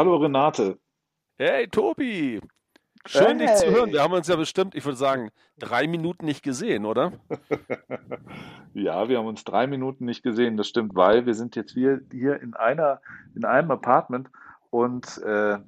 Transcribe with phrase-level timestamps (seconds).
[0.00, 0.78] hallo Renate.
[1.36, 2.40] Hey Tobi.
[3.04, 3.48] Schön, hey.
[3.48, 3.92] dich zu hören.
[3.92, 7.20] Wir haben uns ja bestimmt, ich würde sagen, drei Minuten nicht gesehen, oder?
[8.72, 12.00] ja, wir haben uns drei Minuten nicht gesehen, das stimmt, weil wir sind jetzt hier,
[12.10, 13.02] hier in einer,
[13.34, 14.30] in einem Apartment
[14.70, 15.58] und äh,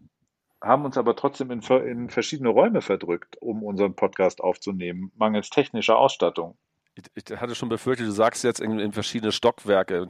[0.62, 5.98] haben uns aber trotzdem in, in verschiedene Räume verdrückt, um unseren Podcast aufzunehmen, mangels technischer
[5.98, 6.56] Ausstattung.
[6.94, 10.08] Ich, ich hatte schon befürchtet, du sagst jetzt in, in verschiedene Stockwerke.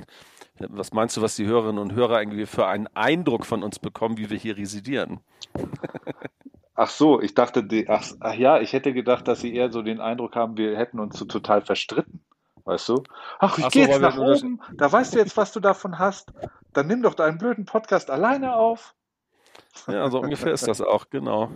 [0.59, 4.19] Was meinst du, was die Hörerinnen und Hörer irgendwie für einen Eindruck von uns bekommen,
[4.19, 5.21] wie wir hier residieren?
[6.75, 9.83] Ach so, ich dachte, die, ach, ach, ja, ich hätte gedacht, dass sie eher so
[9.83, 12.25] den Eindruck haben, wir hätten uns so total verstritten.
[12.65, 13.03] Weißt du?
[13.39, 15.99] Ach, ich ach gehe so, jetzt nach oben, da weißt du jetzt, was du davon
[15.99, 16.33] hast.
[16.73, 18.95] Dann nimm doch deinen blöden Podcast alleine auf.
[19.87, 21.51] Ja, so ungefähr ist das auch, genau.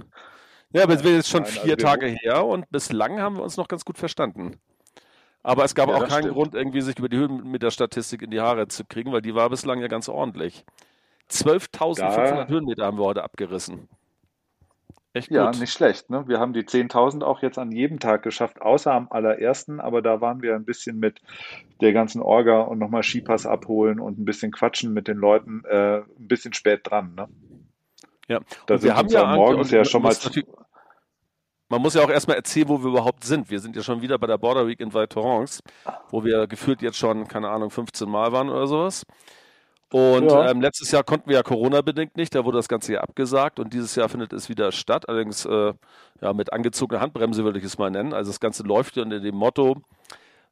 [0.73, 3.43] Ja, aber es wird jetzt schon Nein, vier also Tage her und bislang haben wir
[3.43, 4.61] uns noch ganz gut verstanden.
[5.47, 6.35] Aber es gab ja, auch keinen stimmt.
[6.35, 9.81] Grund, irgendwie sich über die Höhenmeter-Statistik in die Haare zu kriegen, weil die war bislang
[9.81, 10.65] ja ganz ordentlich.
[11.31, 13.89] 12.500 Höhenmeter haben wir heute abgerissen.
[15.13, 15.61] Echt ja, gut.
[15.61, 16.11] nicht schlecht.
[16.11, 16.25] Ne?
[16.27, 20.21] Wir haben die 10.000 auch jetzt an jedem Tag geschafft, außer am allerersten, aber da
[20.21, 21.23] waren wir ein bisschen mit
[21.81, 25.99] der ganzen Orga und nochmal Skipass abholen und ein bisschen quatschen mit den Leuten, äh,
[25.99, 27.15] ein bisschen spät dran.
[27.15, 27.29] Ne?
[28.27, 30.17] Ja, da wir haben ja morgens ja schon mal.
[31.69, 33.51] Man muss ja auch erstmal erzählen, wo wir überhaupt sind.
[33.51, 35.61] Wir sind ja schon wieder bei der Border Week in Val Thorens,
[36.11, 39.05] wo wir gefühlt jetzt schon, keine Ahnung, 15 Mal waren oder sowas.
[39.93, 40.51] Und ja.
[40.51, 43.73] ähm, letztes Jahr konnten wir ja Corona-bedingt nicht, da wurde das Ganze ja abgesagt und
[43.73, 45.75] dieses Jahr findet es wieder statt, allerdings äh,
[46.21, 48.13] ja, mit angezogener Handbremse würde ich es mal nennen.
[48.13, 49.77] Also das Ganze läuft unter dem Motto,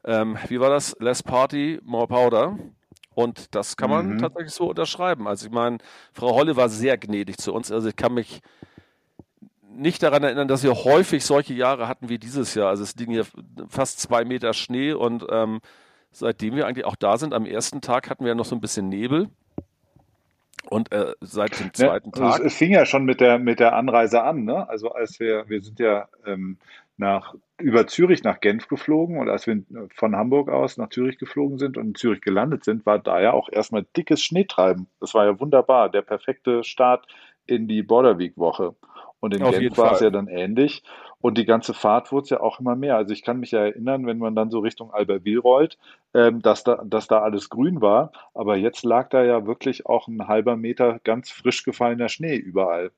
[0.04, 0.94] ähm, wie war das?
[1.00, 2.58] Less Party, more Powder.
[3.14, 4.18] Und das kann man mhm.
[4.18, 5.26] tatsächlich so unterschreiben.
[5.26, 5.78] Also ich meine,
[6.12, 7.70] Frau Holle war sehr gnädig zu uns.
[7.70, 8.40] Also ich kann mich
[9.76, 12.68] nicht daran erinnern, dass wir häufig solche Jahre hatten wie dieses Jahr.
[12.68, 13.26] Also es liegen hier
[13.68, 15.60] fast zwei Meter Schnee und ähm,
[16.10, 18.60] seitdem wir eigentlich auch da sind, am ersten Tag hatten wir ja noch so ein
[18.60, 19.28] bisschen Nebel.
[20.70, 22.40] Und äh, seit dem zweiten ja, Tag.
[22.44, 24.68] Es fing ja schon mit der, mit der Anreise an, ne?
[24.68, 26.58] Also als wir, wir sind ja ähm,
[26.96, 29.62] nach, über Zürich nach Genf geflogen und als wir
[29.94, 33.32] von Hamburg aus nach Zürich geflogen sind und in Zürich gelandet sind, war da ja
[33.32, 34.86] auch erstmal dickes Schneetreiben.
[35.00, 37.06] Das war ja wunderbar, der perfekte Start
[37.46, 38.74] in die Border Week Woche.
[39.20, 40.82] Und in Auf Genf war es ja dann ähnlich.
[41.20, 42.96] Und die ganze Fahrt wurde es ja auch immer mehr.
[42.96, 45.78] Also ich kann mich ja erinnern, wenn man dann so Richtung Albertville rollt,
[46.12, 48.12] ähm, dass, da, dass da alles grün war.
[48.34, 52.90] Aber jetzt lag da ja wirklich auch ein halber Meter ganz frisch gefallener Schnee überall.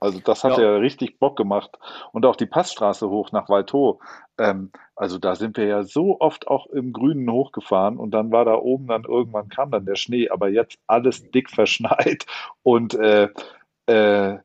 [0.00, 0.64] Also das hat ja.
[0.64, 1.78] ja richtig Bock gemacht.
[2.12, 4.00] Und auch die Passstraße hoch nach Walto.
[4.38, 8.44] Ähm, also da sind wir ja so oft auch im Grünen hochgefahren und dann war
[8.44, 12.26] da oben dann irgendwann kam dann der Schnee, aber jetzt alles dick verschneit
[12.62, 13.28] und äh,
[13.86, 14.38] äh,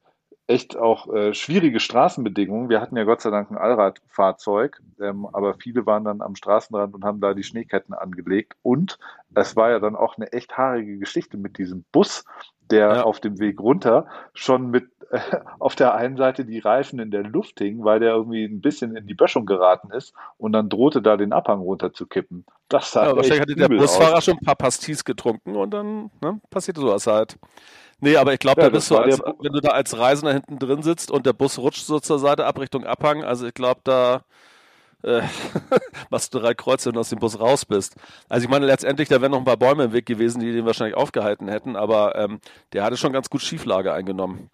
[0.50, 2.70] echt auch äh, schwierige Straßenbedingungen.
[2.70, 6.96] Wir hatten ja Gott sei Dank ein Allradfahrzeug, ähm, aber viele waren dann am Straßenrand
[6.96, 8.56] und haben da die Schneeketten angelegt.
[8.64, 8.98] Und
[9.36, 12.26] es war ja dann auch eine echt haarige Geschichte mit diesem Bus,
[12.72, 13.04] der ja.
[13.04, 15.20] auf dem Weg runter schon mit äh,
[15.60, 18.96] auf der einen Seite die Reifen in der Luft hingen, weil der irgendwie ein bisschen
[18.96, 22.44] in die Böschung geraten ist und dann drohte da den Abhang runter zu kippen.
[22.70, 24.26] Das sah ja, wahrscheinlich hatte der Busfahrer aus.
[24.26, 27.38] schon ein paar Pastis getrunken und dann ne, passierte sowas halt.
[28.02, 30.58] Nee, aber ich glaube, ja, da bist du, als, wenn du da als Reisender hinten
[30.60, 33.82] drin sitzt und der Bus rutscht so zur Seite ab Richtung Abhang, also ich glaube,
[33.84, 34.24] da
[35.04, 35.22] äh,
[36.10, 37.96] machst du drei Kreuze, wenn du aus dem Bus raus bist.
[38.28, 40.66] Also ich meine, letztendlich, da wären noch ein paar Bäume im Weg gewesen, die den
[40.66, 42.40] wahrscheinlich aufgehalten hätten, aber ähm,
[42.74, 44.50] der hatte schon ganz gut Schieflage eingenommen.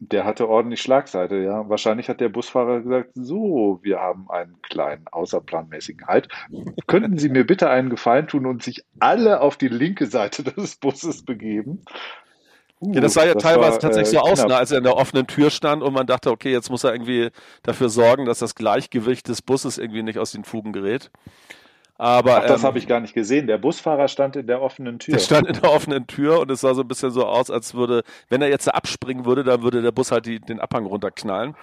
[0.00, 1.68] Der hatte ordentlich Schlagseite, ja.
[1.68, 6.28] Wahrscheinlich hat der Busfahrer gesagt, so, wir haben einen kleinen außerplanmäßigen Halt.
[6.86, 10.76] Könnten Sie mir bitte einen Gefallen tun und sich alle auf die linke Seite des
[10.76, 11.82] Busses begeben?
[12.80, 14.78] Uh, ja, das sah ja das teilweise war, tatsächlich äh, so aus, ne, als er
[14.78, 17.30] in der offenen Tür stand und man dachte, okay, jetzt muss er irgendwie
[17.62, 21.10] dafür sorgen, dass das Gleichgewicht des Busses irgendwie nicht aus den Fugen gerät.
[22.00, 23.48] Aber Ach, das ähm, habe ich gar nicht gesehen.
[23.48, 25.14] Der Busfahrer stand in der offenen Tür.
[25.14, 27.74] Er stand in der offenen Tür und es sah so ein bisschen so aus, als
[27.74, 31.56] würde, wenn er jetzt abspringen würde, dann würde der Bus halt die, den Abhang runterknallen.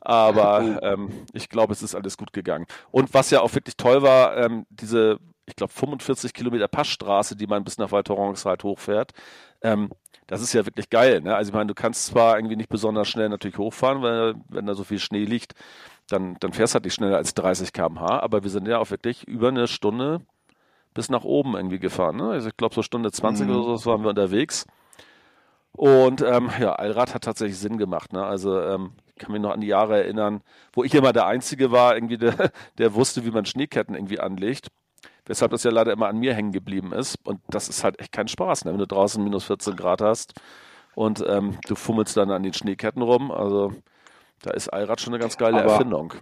[0.00, 2.66] Aber ähm, ich glaube, es ist alles gut gegangen.
[2.90, 7.46] Und was ja auch wirklich toll war, ähm, diese, ich glaube, 45 Kilometer Passstraße, die
[7.46, 9.12] man bis nach Val Thorens halt hochfährt,
[9.62, 9.90] ähm,
[10.26, 11.20] das ist ja wirklich geil.
[11.20, 11.34] Ne?
[11.34, 14.74] Also ich meine, du kannst zwar irgendwie nicht besonders schnell natürlich hochfahren, weil wenn da
[14.74, 15.54] so viel Schnee liegt,
[16.08, 18.90] dann, dann fährst du halt nicht schneller als 30 km/h, aber wir sind ja auch
[18.90, 20.20] wirklich über eine Stunde
[20.94, 22.16] bis nach oben irgendwie gefahren.
[22.16, 22.30] Ne?
[22.30, 23.56] Also ich glaube so Stunde 20 mhm.
[23.56, 24.66] oder so waren wir unterwegs.
[25.72, 28.12] Und ähm, ja, Allrad hat tatsächlich Sinn gemacht.
[28.12, 28.24] Ne?
[28.24, 30.42] Also ähm, ich kann mich noch an die Jahre erinnern,
[30.72, 34.68] wo ich immer der Einzige war, irgendwie der, der wusste, wie man Schneeketten irgendwie anlegt
[35.26, 37.16] weshalb das ja leider immer an mir hängen geblieben ist.
[37.24, 38.72] Und das ist halt echt kein Spaß, ne?
[38.72, 40.34] wenn du draußen minus 14 Grad hast
[40.94, 43.30] und ähm, du fummelst dann an den Schneeketten rum.
[43.30, 43.72] Also
[44.42, 46.14] da ist Allrad schon eine ganz geile aber Erfindung.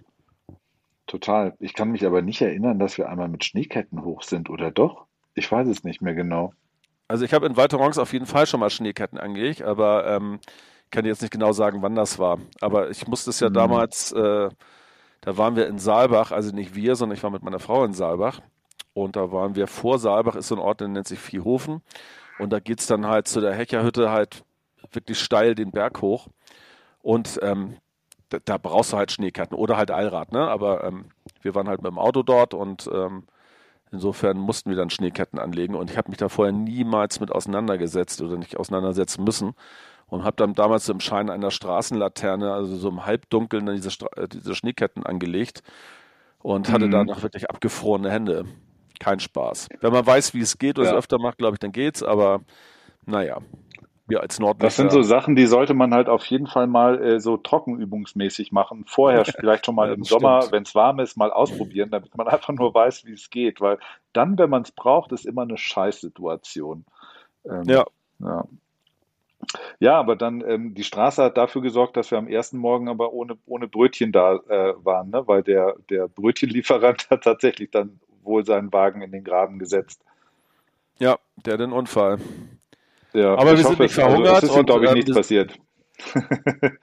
[1.07, 1.55] Total.
[1.59, 5.05] Ich kann mich aber nicht erinnern, dass wir einmal mit Schneeketten hoch sind, oder doch?
[5.35, 6.53] Ich weiß es nicht mehr genau.
[7.07, 10.39] Also ich habe in Val Thorens auf jeden Fall schon mal Schneeketten angelegt, aber ähm,
[10.89, 12.39] kann jetzt nicht genau sagen, wann das war.
[12.61, 13.53] Aber ich musste es ja mhm.
[13.53, 14.49] damals, äh,
[15.21, 17.93] da waren wir in Saalbach, also nicht wir, sondern ich war mit meiner Frau in
[17.93, 18.41] Saalbach.
[18.95, 21.81] Und da waren wir vor Saalbach, ist so ein Ort, der nennt sich Viehhofen.
[22.39, 24.45] Und da geht es dann halt zu der Hecherhütte halt
[24.93, 26.29] wirklich steil den Berg hoch.
[27.01, 27.75] Und ähm,
[28.29, 30.47] da, da, brauchst du halt Schneeketten oder halt Allrad, ne?
[30.47, 31.09] Aber ähm,
[31.41, 33.25] wir waren halt mit dem Auto dort und ähm,
[33.91, 35.75] insofern mussten wir dann Schneeketten anlegen.
[35.75, 39.55] Und ich habe mich da vorher niemals mit auseinandergesetzt oder nicht auseinandersetzen müssen
[40.07, 44.55] und habe dann damals im Schein einer Straßenlaterne, also so im Halbdunkeln, diese, äh, diese
[44.55, 45.63] Schneeketten angelegt
[46.39, 46.91] und hatte mhm.
[46.91, 48.45] danach wirklich abgefrorene Hände.
[48.99, 49.69] Kein Spaß.
[49.81, 50.93] Wenn man weiß, wie es geht oder ja.
[50.93, 52.41] es öfter macht, glaube ich, dann geht's, aber
[53.05, 53.39] naja,
[54.07, 54.67] wir als Nordlichter.
[54.67, 58.51] Das sind so Sachen, die sollte man halt auf jeden Fall mal äh, so trockenübungsmäßig
[58.51, 58.85] machen.
[58.87, 62.27] Vorher vielleicht schon mal ja, im Sommer, wenn es warm ist, mal ausprobieren, damit man
[62.27, 63.61] einfach nur weiß, wie es geht.
[63.61, 63.79] Weil
[64.13, 66.85] dann, wenn man es braucht, ist immer eine Scheißsituation.
[67.45, 67.85] Ähm, ja.
[68.19, 68.45] ja.
[69.79, 73.13] Ja, aber dann ähm, die Straße hat dafür gesorgt, dass wir am ersten Morgen aber
[73.13, 75.27] ohne, ohne Brötchen da äh, waren, ne?
[75.27, 80.01] weil der, der Brötchenlieferant hat tatsächlich dann wohl seinen Wagen in den Graben gesetzt.
[80.99, 82.19] Ja, der hat den Unfall.
[83.13, 84.35] Ja, aber wir sind nicht verhungert.
[84.35, 85.57] Also, es ist, glaube ich, äh, nichts passiert.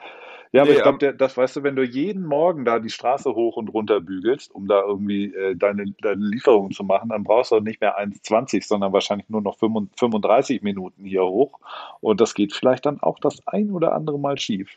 [0.55, 3.35] Ja, aber nee, ich glaube, das weißt du, wenn du jeden Morgen da die Straße
[3.35, 7.53] hoch und runter bügelst, um da irgendwie äh, deine, deine Lieferung zu machen, dann brauchst
[7.53, 11.59] du nicht mehr 1,20, sondern wahrscheinlich nur noch 35 Minuten hier hoch.
[12.01, 14.77] Und das geht vielleicht dann auch das ein oder andere Mal schief.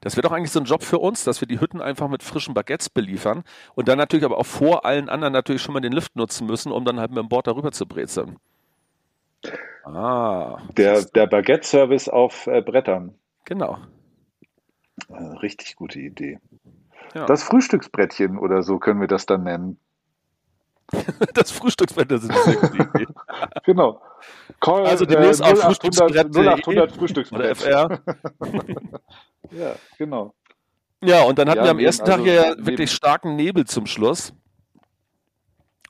[0.00, 2.22] Das wäre doch eigentlich so ein Job für uns, dass wir die Hütten einfach mit
[2.22, 3.44] frischen Baguettes beliefern
[3.74, 6.72] und dann natürlich aber auch vor allen anderen natürlich schon mal den Lift nutzen müssen,
[6.72, 8.36] um dann halt mit dem Board darüber zu brezeln.
[9.84, 10.58] Ah.
[10.76, 13.14] Der, der Baguette-Service auf äh, Brettern.
[13.44, 13.78] Genau.
[15.12, 16.38] Eine richtig gute Idee.
[17.14, 17.26] Ja.
[17.26, 19.78] Das Frühstücksbrettchen oder so können wir das dann nennen.
[21.34, 23.06] das Frühstücksbrett, das ist eine sehr gute Idee.
[23.64, 24.00] genau.
[24.60, 26.36] Call, also demnächst äh, auf Frühstücksbrett.
[26.36, 27.58] 0800 Frühstücksbrett.
[27.58, 28.00] FR.
[29.50, 30.34] ja, genau.
[31.02, 33.86] Ja, und dann hatten ja, wir am ersten also, Tag ja wirklich starken Nebel zum
[33.86, 34.32] Schluss.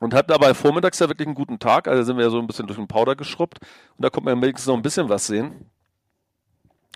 [0.01, 1.87] Und hatten aber vormittags ja wirklich einen guten Tag.
[1.87, 3.59] Also sind wir ja so ein bisschen durch den Powder geschrubbt.
[3.97, 5.71] Und da konnte man wenigstens noch ein bisschen was sehen.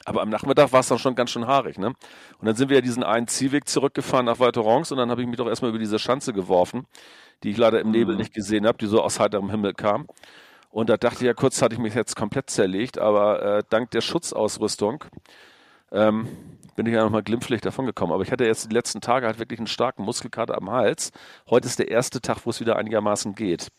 [0.06, 1.88] Aber am Nachmittag war es dann schon ganz schön haarig, ne?
[1.88, 5.28] Und dann sind wir ja diesen einen Zielweg zurückgefahren nach Weiterons und dann habe ich
[5.28, 6.88] mich doch erstmal über diese Schanze geworfen,
[7.44, 8.22] die ich leider im Nebel mhm.
[8.22, 10.08] nicht gesehen habe, die so aus heiterem Himmel kam.
[10.72, 13.92] Und da dachte ich ja, kurz hatte ich mich jetzt komplett zerlegt, aber äh, dank
[13.92, 15.04] der Schutzausrüstung
[15.92, 16.28] ähm,
[16.76, 18.14] bin ich ja nochmal glimpflich davon gekommen.
[18.14, 21.12] Aber ich hatte jetzt die letzten Tage halt wirklich einen starken Muskelkater am Hals.
[21.50, 23.70] Heute ist der erste Tag, wo es wieder einigermaßen geht.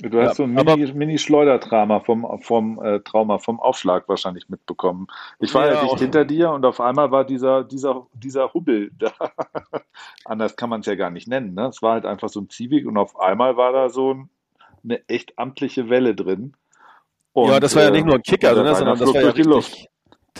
[0.00, 5.06] Du hast ja, so ein Mini, Mini vom, vom äh, Trauma vom Aufschlag wahrscheinlich mitbekommen.
[5.38, 8.90] Ich war ja, ja dicht hinter dir und auf einmal war dieser, dieser, dieser Hubbel
[8.98, 9.12] da.
[10.24, 11.54] Anders kann man es ja gar nicht nennen.
[11.54, 11.68] Ne?
[11.68, 14.30] Es war halt einfach so ein Ziehweg und auf einmal war da so ein,
[14.84, 16.54] eine echt amtliche Welle drin.
[17.32, 19.88] Und, ja, das war ja nicht nur ein Kicker, sondern das war ja richtig,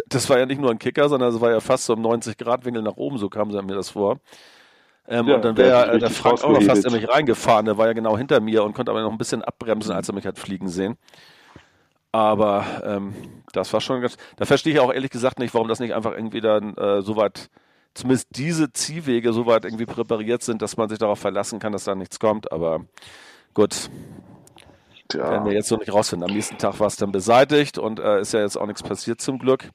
[0.09, 2.37] das war ja nicht nur ein Kicker, sondern es war ja fast so im 90
[2.37, 4.21] Grad Winkel nach oben, so kam sie mir das vor.
[5.07, 7.67] Ähm, ja, und dann wäre ja äh, der Frank auch noch fast in mich reingefahren.
[7.67, 10.15] Der war ja genau hinter mir und konnte aber noch ein bisschen abbremsen, als er
[10.15, 10.97] mich hat fliegen sehen.
[12.11, 13.13] Aber ähm,
[13.53, 14.17] das war schon ganz.
[14.37, 17.17] Da verstehe ich auch ehrlich gesagt nicht, warum das nicht einfach irgendwie dann äh, so
[17.17, 17.51] weit,
[17.93, 21.85] zumindest diese Ziehwege so weit irgendwie präpariert sind, dass man sich darauf verlassen kann, dass
[21.85, 22.51] da nichts kommt.
[22.51, 22.85] Aber
[23.53, 23.91] gut.
[25.15, 25.31] Tja.
[25.31, 26.29] Werden wir jetzt so nicht rausfinden.
[26.29, 29.21] Am nächsten Tag war es dann beseitigt und äh, ist ja jetzt auch nichts passiert
[29.21, 29.71] zum Glück.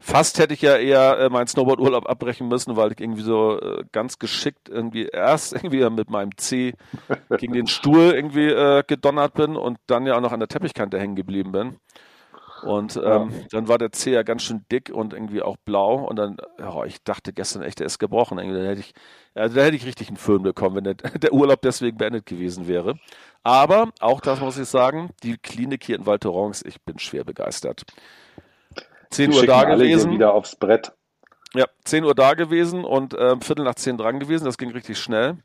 [0.00, 3.84] Fast hätte ich ja eher äh, meinen Snowboard-Urlaub abbrechen müssen, weil ich irgendwie so äh,
[3.92, 6.74] ganz geschickt irgendwie erst irgendwie mit meinem C
[7.38, 10.98] gegen den Stuhl irgendwie äh, gedonnert bin und dann ja auch noch an der Teppichkante
[10.98, 11.76] hängen geblieben bin.
[12.62, 16.06] Und ähm, dann war der C ja ganz schön dick und irgendwie auch blau.
[16.06, 18.38] Und dann, oh, ich dachte gestern echt, der ist gebrochen.
[18.38, 18.92] Irgendwie, da hätte ich,
[19.34, 22.68] also da hätte ich richtig einen Föhn bekommen, wenn der, der Urlaub deswegen beendet gewesen
[22.68, 22.98] wäre.
[23.42, 27.24] Aber auch das muss ich sagen, die Klinik hier in Val Thorens, ich bin schwer
[27.24, 27.82] begeistert.
[29.10, 30.12] 10 Uhr da gewesen.
[30.12, 30.92] wieder aufs Brett.
[31.54, 34.44] Ja, 10 Uhr da gewesen und äh, Viertel nach 10 dran gewesen.
[34.44, 35.38] Das ging richtig schnell.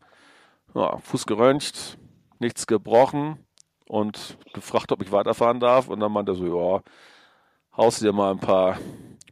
[0.74, 1.98] Ja, Fuß geröntgt,
[2.40, 3.47] nichts gebrochen
[3.88, 5.88] und gefragt, ob ich weiterfahren darf.
[5.88, 6.82] Und dann meinte er so, ja,
[7.76, 8.78] haust dir mal ein paar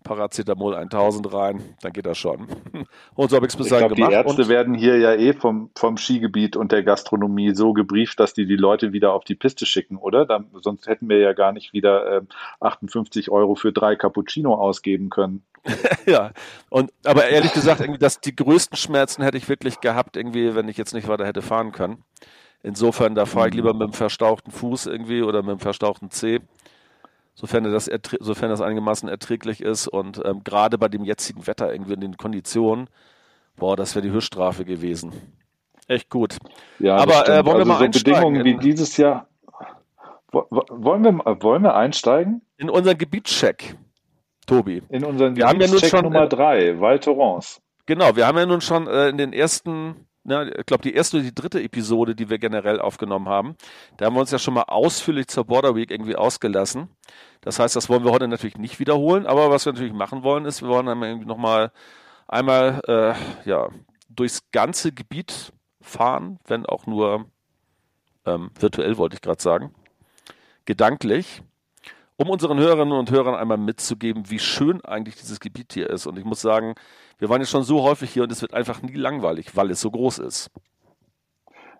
[0.06, 2.48] Paracetamol 1000 rein, dann geht das schon.
[3.16, 4.12] Und so habe ich es bis dahin gemacht.
[4.12, 8.34] Die Ärzte werden hier ja eh vom, vom Skigebiet und der Gastronomie so gebrieft, dass
[8.34, 10.26] die die Leute wieder auf die Piste schicken, oder?
[10.26, 12.22] Dann, sonst hätten wir ja gar nicht wieder äh,
[12.60, 15.44] 58 Euro für drei Cappuccino ausgeben können.
[16.06, 16.32] ja,
[16.70, 20.70] und aber ehrlich gesagt, irgendwie, dass die größten Schmerzen hätte ich wirklich gehabt, irgendwie, wenn
[20.70, 22.04] ich jetzt nicht weiter hätte fahren können.
[22.66, 23.58] Insofern, da fahre ich mhm.
[23.58, 26.40] lieber mit dem verstauchten Fuß irgendwie oder mit dem verstauchten Zeh
[27.36, 29.88] sofern das, sofern das einigermaßen erträglich ist.
[29.88, 32.90] Und ähm, gerade bei dem jetzigen Wetter, irgendwie in den Konditionen,
[33.56, 35.14] boah, das wäre die Höchststrafe gewesen.
[35.88, 36.38] Echt gut.
[36.80, 39.28] Ja, aber äh, wollen wir also mal so Bedingungen wie dieses Jahr
[40.32, 42.42] Wollen wir, wollen wir einsteigen?
[42.58, 43.78] In unseren Gebietscheck,
[44.46, 44.82] Tobi.
[44.90, 47.62] In unseren wir Gebietscheck ja Nummer drei, Val Thorens.
[47.86, 51.18] Genau, wir haben ja nun schon äh, in den ersten ne, ich glaube, die erste
[51.18, 53.56] oder die dritte Episode, die wir generell aufgenommen haben,
[53.98, 56.90] da haben wir uns ja schon mal ausführlich zur Border Week irgendwie ausgelassen.
[57.42, 60.46] Das heißt, das wollen wir heute natürlich nicht wiederholen, aber was wir natürlich machen wollen,
[60.46, 61.72] ist, wir wollen dann irgendwie nochmal
[62.28, 63.14] einmal äh,
[63.48, 63.70] ja,
[64.10, 67.26] durchs ganze Gebiet fahren, wenn auch nur
[68.26, 69.74] ähm, virtuell, wollte ich gerade sagen,
[70.66, 71.44] gedanklich,
[72.18, 76.08] um unseren Hörerinnen und Hörern einmal mitzugeben, wie schön eigentlich dieses Gebiet hier ist.
[76.08, 76.76] Und ich muss sagen,
[77.18, 79.82] wir waren jetzt schon so häufig hier und es wird einfach nie langweilig, weil es
[79.82, 80.52] so groß ist.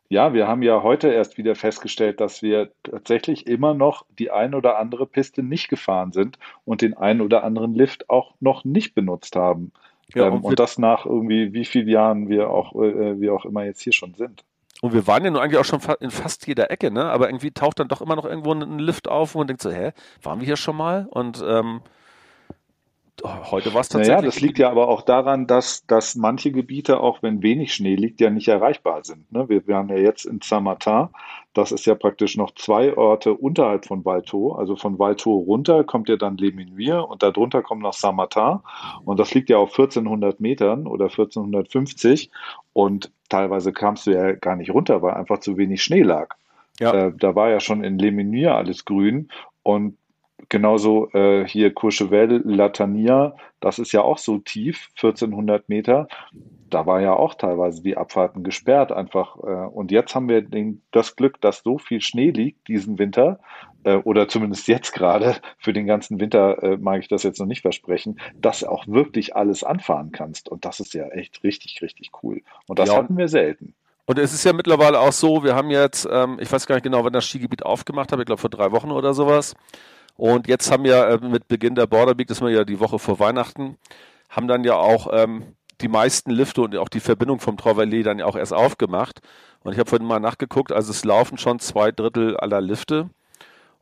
[0.08, 4.54] Ja, wir haben ja heute erst wieder festgestellt, dass wir tatsächlich immer noch die ein
[4.54, 8.94] oder andere Piste nicht gefahren sind und den einen oder anderen Lift auch noch nicht
[8.94, 9.72] benutzt haben.
[10.14, 13.46] Ja, ähm, und, und, das nach irgendwie wie vielen Jahren wir auch, äh, wir auch
[13.46, 14.44] immer jetzt hier schon sind.
[14.82, 17.06] Und wir waren ja nun eigentlich auch schon in fast jeder Ecke, ne?
[17.06, 19.72] Aber irgendwie taucht dann doch immer noch irgendwo ein Lift auf und man denkt so,
[19.72, 19.92] hä,
[20.22, 21.08] waren wir hier schon mal?
[21.10, 21.82] Und ähm,
[23.52, 24.16] heute war es tatsächlich.
[24.16, 27.96] Naja, das liegt ja aber auch daran, dass, dass manche Gebiete, auch wenn wenig Schnee
[27.96, 29.32] liegt, ja nicht erreichbar sind.
[29.32, 29.48] Ne?
[29.50, 31.10] Wir, wir haben ja jetzt in Saint-Martin,
[31.54, 34.54] das ist ja praktisch noch zwei Orte unterhalb von Valto.
[34.54, 38.60] Also von Valto runter kommt ja dann Les Minuirs und darunter kommt noch Saint-Martin.
[39.06, 42.30] Und das liegt ja auf 1400 Metern oder 1450.
[42.74, 46.36] Und teilweise kamst du ja gar nicht runter, weil einfach zu wenig Schnee lag.
[46.80, 46.94] Ja.
[46.94, 49.30] Äh, da war ja schon in Les Minuirs alles grün.
[49.64, 49.98] Und
[50.50, 56.08] Genauso äh, hier Courchevel, Latania, das ist ja auch so tief, 1400 Meter.
[56.70, 59.38] Da war ja auch teilweise die Abfahrten gesperrt einfach.
[59.38, 63.40] Äh, und jetzt haben wir den, das Glück, dass so viel Schnee liegt diesen Winter,
[63.86, 67.46] äh, oder zumindest jetzt gerade, für den ganzen Winter äh, mag ich das jetzt noch
[67.46, 70.50] nicht versprechen, dass du auch wirklich alles anfahren kannst.
[70.50, 72.42] Und das ist ja echt richtig, richtig cool.
[72.68, 72.98] Und das ja.
[72.98, 73.74] hatten wir selten.
[74.08, 76.84] Und es ist ja mittlerweile auch so, wir haben jetzt, ähm, ich weiß gar nicht
[76.84, 79.56] genau, wann das Skigebiet aufgemacht hat, ich glaube vor drei Wochen oder sowas.
[80.18, 83.00] Und jetzt haben wir äh, mit Beginn der Border Week, das war ja die Woche
[83.00, 83.78] vor Weihnachten,
[84.30, 88.20] haben dann ja auch ähm, die meisten Lifte und auch die Verbindung vom Trauverlet dann
[88.20, 89.22] ja auch erst aufgemacht.
[89.64, 93.10] Und ich habe vorhin mal nachgeguckt, also es laufen schon zwei Drittel aller Lifte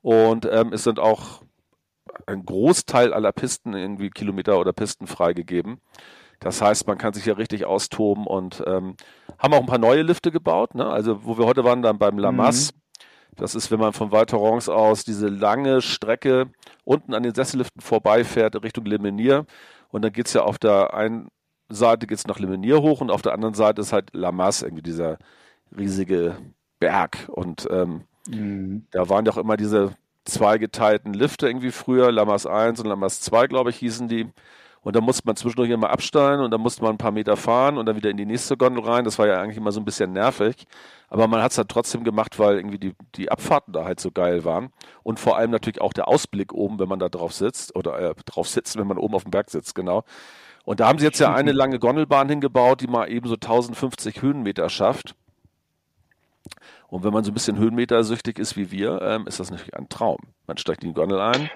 [0.02, 1.44] und ähm, es sind auch
[2.26, 5.80] ein Großteil aller Pisten irgendwie Kilometer oder Pisten freigegeben.
[6.40, 8.96] Das heißt, man kann sich ja richtig austoben und ähm,
[9.40, 10.76] haben auch ein paar neue Lifte gebaut.
[10.76, 10.86] Ne?
[10.86, 12.80] Also wo wir heute waren, dann beim Lamas, mhm.
[13.36, 16.50] Das ist, wenn man von Val Thorens aus diese lange Strecke
[16.84, 19.46] unten an den Sesselliften vorbeifährt Richtung Le Menir.
[19.90, 21.30] Und dann geht es ja auf der einen
[21.70, 24.66] Seite geht's nach Le Menir hoch und auf der anderen Seite ist halt La Masse,
[24.66, 25.18] irgendwie dieser
[25.76, 26.38] riesige
[26.80, 27.30] Berg.
[27.30, 28.86] Und ähm, mhm.
[28.92, 33.48] da waren ja auch immer diese zweigeteilten Lifte irgendwie früher, Lamas 1 und Lamas 2,
[33.48, 34.30] glaube ich, hießen die.
[34.84, 37.78] Und da musste man zwischendurch immer absteigen und dann musste man ein paar Meter fahren
[37.78, 39.06] und dann wieder in die nächste Gondel rein.
[39.06, 40.68] Das war ja eigentlich immer so ein bisschen nervig.
[41.08, 44.12] Aber man hat es halt trotzdem gemacht, weil irgendwie die, die Abfahrten da halt so
[44.12, 44.72] geil waren.
[45.04, 48.16] Und vor allem natürlich auch der Ausblick oben, wenn man da drauf sitzt oder äh,
[48.26, 50.04] drauf sitzt, wenn man oben auf dem Berg sitzt, genau.
[50.66, 54.22] Und da haben sie jetzt ja eine lange Gondelbahn hingebaut, die mal eben so 1050
[54.22, 55.16] Höhenmeter schafft.
[56.88, 59.90] Und wenn man so ein bisschen höhenmetersüchtig ist wie wir, ähm, ist das natürlich ein
[59.90, 60.20] Traum.
[60.46, 61.50] Man steigt in die Gondel ein,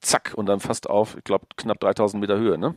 [0.00, 2.74] zack, und dann fast auf, ich glaube, knapp 3000 Meter Höhe, ne?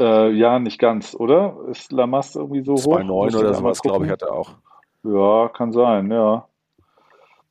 [0.00, 1.56] Äh, ja, nicht ganz, oder?
[1.68, 3.26] Ist Lamas irgendwie so 2, hoch?
[3.26, 4.54] 2,9 oder sowas, glaube ich, hat er auch.
[5.02, 6.46] Ja, kann sein, ja.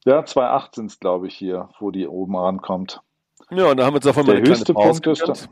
[0.05, 3.01] Ja, 2,8 sind es, glaube ich, hier, wo die oben rankommt.
[3.51, 5.49] Ja, und da haben wir jetzt davon mal eine höchste Punkt ist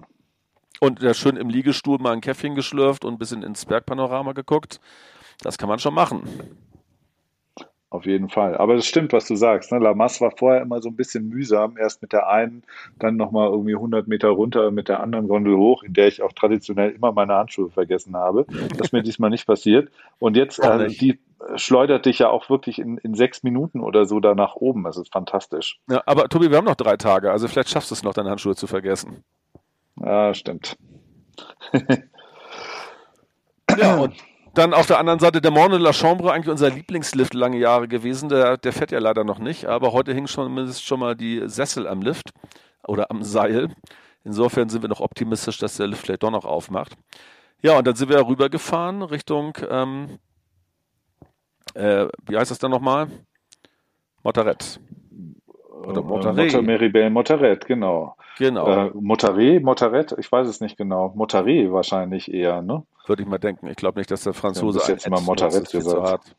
[0.80, 4.80] und ja schön im Liegestuhl mal ein Käffchen geschlürft und ein bisschen ins Bergpanorama geguckt.
[5.42, 6.24] Das kann man schon machen.
[7.90, 8.58] Auf jeden Fall.
[8.58, 9.72] Aber es stimmt, was du sagst.
[9.72, 9.80] Ne?
[9.80, 11.78] Lamas war vorher immer so ein bisschen mühsam.
[11.78, 12.64] Erst mit der einen,
[13.00, 16.34] dann nochmal irgendwie 100 Meter runter mit der anderen Gondel hoch, in der ich auch
[16.34, 18.46] traditionell immer meine Handschuhe vergessen habe.
[18.72, 19.90] Das ist mir diesmal nicht passiert.
[20.20, 21.18] Und jetzt, äh, die
[21.56, 24.84] schleudert dich ja auch wirklich in, in sechs Minuten oder so da nach oben.
[24.84, 25.80] Das ist fantastisch.
[25.90, 27.32] Ja, aber Tobi, wir haben noch drei Tage.
[27.32, 29.24] Also vielleicht schaffst du es noch, deine Handschuhe zu vergessen.
[29.96, 30.78] Ja, stimmt.
[33.78, 34.14] ja, und
[34.58, 37.88] dann auf der anderen Seite der Mont de la Chambre, eigentlich unser Lieblingslift lange Jahre
[37.88, 38.30] gewesen.
[38.30, 41.44] Der, der fährt ja leider noch nicht, aber heute hing schon mindestens schon mal die
[41.48, 42.32] Sessel am Lift
[42.88, 43.70] oder am Seil.
[44.24, 46.94] Insofern sind wir noch optimistisch, dass der Lift vielleicht doch noch aufmacht.
[47.62, 50.20] Ja, und dann sind wir rübergefahren Richtung, ähm,
[51.74, 53.08] äh, wie heißt das dann nochmal?
[54.24, 54.80] Motorett.
[55.86, 56.62] Oder Monterey.
[56.62, 58.16] Meribel Motorett, genau.
[58.38, 58.68] Genau.
[58.68, 61.14] Äh, Monterey, Motorett, ich weiß es nicht genau.
[61.16, 62.84] Monterey wahrscheinlich eher, ne?
[63.06, 63.68] Würde ich mal denken.
[63.68, 66.36] Ich glaube nicht, dass der Franzose ja, jetzt immer Motorett gesagt.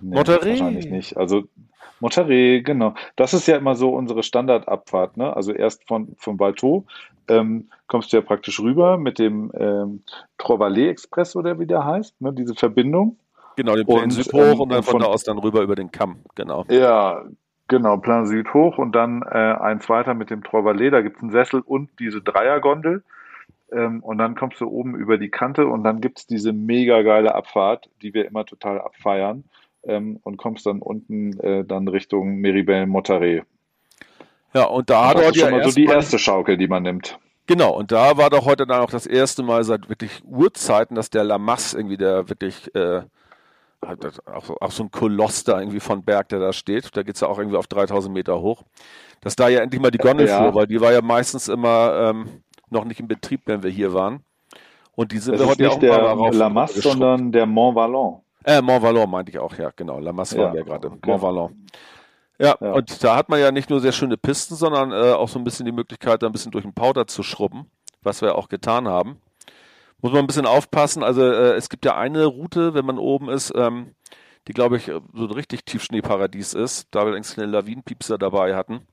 [0.00, 0.50] Nee, Monterey?
[0.50, 1.16] Wahrscheinlich nicht.
[1.16, 1.44] Also
[2.00, 2.94] Monterey, genau.
[3.16, 5.34] Das ist ja immer so unsere Standardabfahrt, ne?
[5.34, 6.84] Also erst von, von Balto
[7.28, 10.02] ähm, kommst du ja praktisch rüber mit dem ähm,
[10.38, 12.32] Trovalet Express oder wie der heißt, ne?
[12.32, 13.18] Diese Verbindung.
[13.56, 15.74] Genau, den Plain Süd hoch ähm, und dann von, von da aus dann rüber über
[15.74, 16.64] den Kamm, genau.
[16.68, 17.24] Ja,
[17.68, 20.90] Genau, Plan Süd hoch und dann äh, eins weiter mit dem Trois-Vallées.
[20.90, 23.02] Da gibt's einen Sessel und diese Dreiergondel.
[23.72, 27.34] Ähm, und dann kommst du oben über die Kante und dann gibt's diese mega geile
[27.34, 29.44] Abfahrt, die wir immer total abfeiern.
[29.82, 33.42] Ähm, und kommst dann unten äh, dann Richtung Meribel Monterey.
[34.54, 36.84] Ja, und da hat Das er ist schon mal so die erste Schaukel, die man
[36.84, 37.18] nimmt.
[37.46, 41.10] Genau, und da war doch heute dann auch das erste Mal seit wirklich Urzeiten, dass
[41.10, 43.06] der Lamas irgendwie der wirklich äh, hat
[44.26, 46.96] auch, so- auch so ein Koloss da irgendwie von Berg, der da steht.
[46.96, 48.62] Da geht's ja auch irgendwie auf 3000 Meter hoch.
[49.20, 50.42] Dass da ja endlich mal die Gondel Ja.
[50.42, 53.92] fuhr, weil die war ja meistens immer ähm, noch nicht in Betrieb, wenn wir hier
[53.94, 54.20] waren.
[54.94, 57.76] Und die sind Das wir ist heute ja nicht auch der Lamas, sondern der Mont
[57.76, 58.20] Valon.
[58.44, 59.98] Äh, Mont Valon meinte ich auch, ja, genau.
[59.98, 60.88] Lamas Ja, waren wir gerade.
[60.90, 60.98] genau.
[61.06, 61.66] Mont Valon.
[62.38, 62.72] Ja, Ja.
[62.72, 65.44] und da hat man ja nicht nur sehr schöne Pisten, sondern äh, auch so ein
[65.44, 67.70] bisschen die Möglichkeit, da ein bisschen durch den Powder zu schrubben,
[68.02, 69.20] was wir auch getan haben.
[70.02, 71.02] Muss man ein bisschen aufpassen.
[71.02, 73.94] Also äh, es gibt ja eine Route, wenn man oben ist, ähm,
[74.48, 78.54] die glaube ich äh, so ein richtig Tiefschneeparadies ist, da wir längst eine Lawinenpiepser dabei
[78.54, 78.86] hatten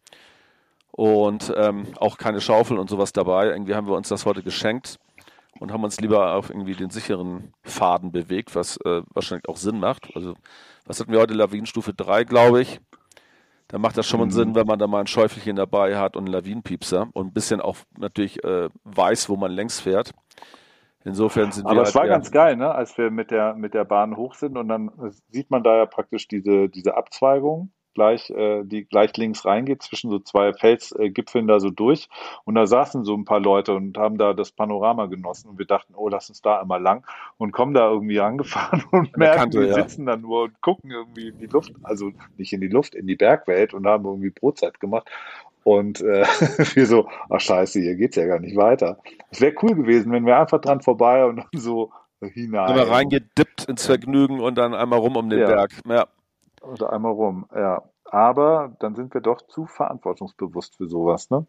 [0.91, 3.47] und ähm, auch keine Schaufel und sowas dabei.
[3.47, 4.99] Irgendwie haben wir uns das heute geschenkt
[5.59, 9.79] und haben uns lieber auf irgendwie den sicheren Faden bewegt, was äh, wahrscheinlich auch Sinn
[9.79, 10.15] macht.
[10.15, 10.35] Also
[10.85, 11.33] was hatten wir heute?
[11.33, 12.79] Lawinenstufe 3, glaube ich.
[13.69, 16.25] Da macht das schon mal Sinn, wenn man da mal ein Schäufelchen dabei hat und
[16.25, 20.11] einen Lawinenpiepser und ein bisschen auch natürlich äh, weiß, wo man längs fährt.
[21.05, 22.73] Insofern sind wir Aber es halt war ganz geil, ne?
[22.73, 25.75] als wir mit der, mit der Bahn hoch sind und dann äh, sieht man da
[25.75, 31.47] ja praktisch diese, diese Abzweigung, gleich, äh, die gleich links reingeht, zwischen so zwei Felsgipfeln
[31.47, 32.09] da so durch.
[32.43, 35.65] Und da saßen so ein paar Leute und haben da das Panorama genossen und wir
[35.65, 37.05] dachten, oh, lass uns da einmal lang
[37.37, 39.73] und kommen da irgendwie angefahren und merken, Kante, wir ja.
[39.75, 43.07] sitzen da nur und gucken irgendwie in die Luft, also nicht in die Luft, in
[43.07, 45.09] die Bergwelt und haben irgendwie Brotzeit gemacht.
[45.63, 46.23] Und äh,
[46.75, 48.99] wir so, ach scheiße, hier geht's ja gar nicht weiter.
[49.29, 52.69] Es wäre cool gewesen, wenn wir einfach dran vorbei und dann so hinein.
[52.69, 55.47] Einmal reingedippt ins Vergnügen und dann einmal rum um den Ja.
[55.47, 55.71] Berg.
[55.87, 56.07] Ja.
[56.61, 57.83] Oder einmal rum, ja.
[58.05, 61.45] Aber dann sind wir doch zu verantwortungsbewusst für sowas, ne?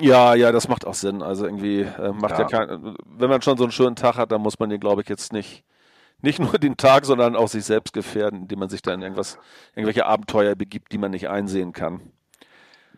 [0.00, 1.22] ja, ja, das macht auch Sinn.
[1.22, 2.44] Also irgendwie äh, macht ja, Ja.
[2.46, 5.08] kein, wenn man schon so einen schönen Tag hat, dann muss man den, glaube ich,
[5.08, 5.64] jetzt nicht
[6.22, 9.38] nicht nur den Tag, sondern auch sich selbst gefährden, indem man sich dann irgendwas,
[9.74, 12.00] irgendwelche Abenteuer begibt, die man nicht einsehen kann.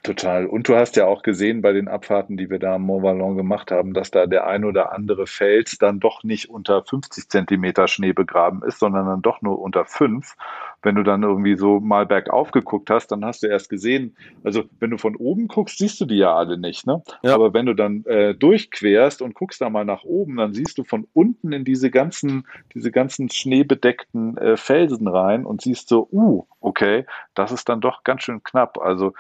[0.05, 0.45] Total.
[0.45, 3.39] Und du hast ja auch gesehen bei den Abfahrten, die wir da am Mont Valon
[3.39, 7.89] gemacht haben, dass da der ein oder andere Fels dann doch nicht unter 50 Zentimeter
[7.89, 10.37] Schnee begraben ist, sondern dann doch nur unter fünf.
[10.83, 14.15] Wenn du dann irgendwie so mal bergauf geguckt hast, dann hast du erst gesehen,
[14.45, 17.03] also wenn du von oben guckst, siehst du die ja alle nicht, ne?
[17.23, 17.35] Ja.
[17.35, 20.85] Aber wenn du dann äh, durchquerst und guckst da mal nach oben, dann siehst du
[20.85, 26.45] von unten in diese ganzen, diese ganzen schneebedeckten äh, Felsen rein und siehst so, uh,
[26.61, 28.77] okay, das ist dann doch ganz schön knapp.
[28.77, 29.15] Also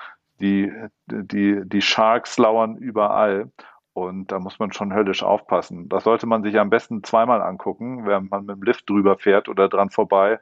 [0.44, 0.72] die,
[1.06, 3.50] die, die Sharks lauern überall.
[3.94, 5.88] Und da muss man schon höllisch aufpassen.
[5.88, 9.48] Das sollte man sich am besten zweimal angucken, wenn man mit dem Lift drüber fährt
[9.48, 10.40] oder dran vorbei,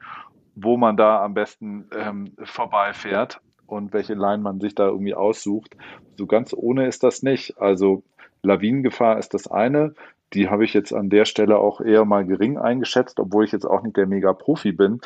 [0.54, 5.76] wo man da am besten ähm, vorbeifährt und welche Line man sich da irgendwie aussucht.
[6.16, 7.60] So ganz ohne ist das nicht.
[7.60, 8.02] Also
[8.42, 9.94] Lawinengefahr ist das eine.
[10.32, 13.66] Die habe ich jetzt an der Stelle auch eher mal gering eingeschätzt, obwohl ich jetzt
[13.66, 15.00] auch nicht der Mega-Profi bin.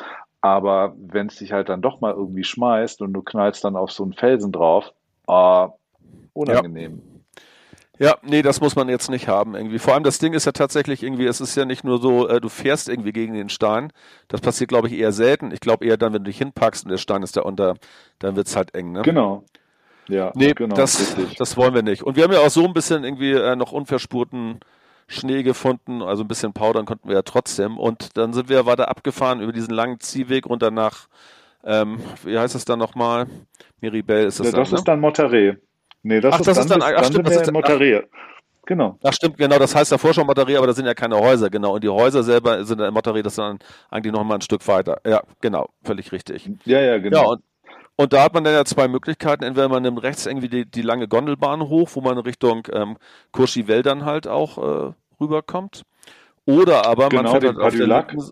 [0.47, 3.91] Aber wenn es dich halt dann doch mal irgendwie schmeißt und du knallst dann auf
[3.91, 4.93] so einen Felsen drauf,
[5.27, 5.67] äh,
[6.33, 7.01] unangenehm.
[7.99, 9.79] Ja, nee, das muss man jetzt nicht haben irgendwie.
[9.79, 12.39] Vor allem das Ding ist ja tatsächlich irgendwie, es ist ja nicht nur so, äh,
[12.39, 13.91] du fährst irgendwie gegen den Stein.
[14.27, 15.51] Das passiert, glaube ich, eher selten.
[15.51, 17.75] Ich glaube eher dann, wenn du dich hinpackst und der Stein ist da unter,
[18.19, 19.01] dann wird's halt eng, ne?
[19.01, 19.43] Genau.
[20.07, 21.35] Ja, Nee, genau, das, richtig.
[21.37, 22.03] das wollen wir nicht.
[22.03, 24.59] Und wir haben ja auch so ein bisschen irgendwie äh, noch unverspurten
[25.07, 27.77] Schnee gefunden, also ein bisschen Powdern konnten wir ja trotzdem.
[27.77, 31.07] Und dann sind wir weiter abgefahren über diesen langen Ziehweg runter nach,
[31.63, 33.27] ähm, wie heißt es dann nochmal?
[33.81, 34.77] Miribel ist das Ja, dann, das ne?
[34.79, 35.55] ist dann Monterey.
[36.03, 38.01] Nee, das Ach, ist das dann, ist dann- bis- ach, dann stimmt, das ist- Monterey.
[38.65, 38.99] Genau.
[39.01, 41.75] Ach stimmt, genau, das heißt davor schon Batterie, aber da sind ja keine Häuser, genau.
[41.75, 44.67] Und die Häuser selber sind in Batterie, das ist dann eigentlich noch mal ein Stück
[44.67, 44.99] weiter.
[45.05, 46.49] Ja, genau, völlig richtig.
[46.65, 47.17] Ja, ja, genau.
[47.21, 47.43] Ja, und,
[47.97, 49.43] und da hat man dann ja zwei Möglichkeiten.
[49.43, 52.97] Entweder man nimmt rechts irgendwie die, die lange Gondelbahn hoch, wo man Richtung ähm,
[53.83, 54.57] dann halt auch
[54.89, 55.83] äh, rüberkommt.
[56.45, 58.31] Oder aber man Genau, fährt den halt auf der linken,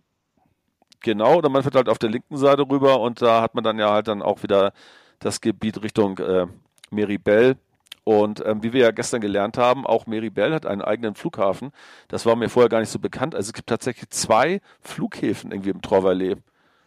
[1.01, 3.79] genau, oder man fährt halt auf der linken Seite rüber und da hat man dann
[3.79, 4.73] ja halt dann auch wieder
[5.19, 6.47] das Gebiet Richtung äh,
[6.91, 7.57] Meribel.
[8.05, 11.71] Und ähm, wie wir ja gestern gelernt haben, auch Meribel hat einen eigenen Flughafen.
[12.07, 13.35] Das war mir vorher gar nicht so bekannt.
[13.35, 16.37] Also es gibt tatsächlich zwei Flughäfen irgendwie im Trois-Vallées.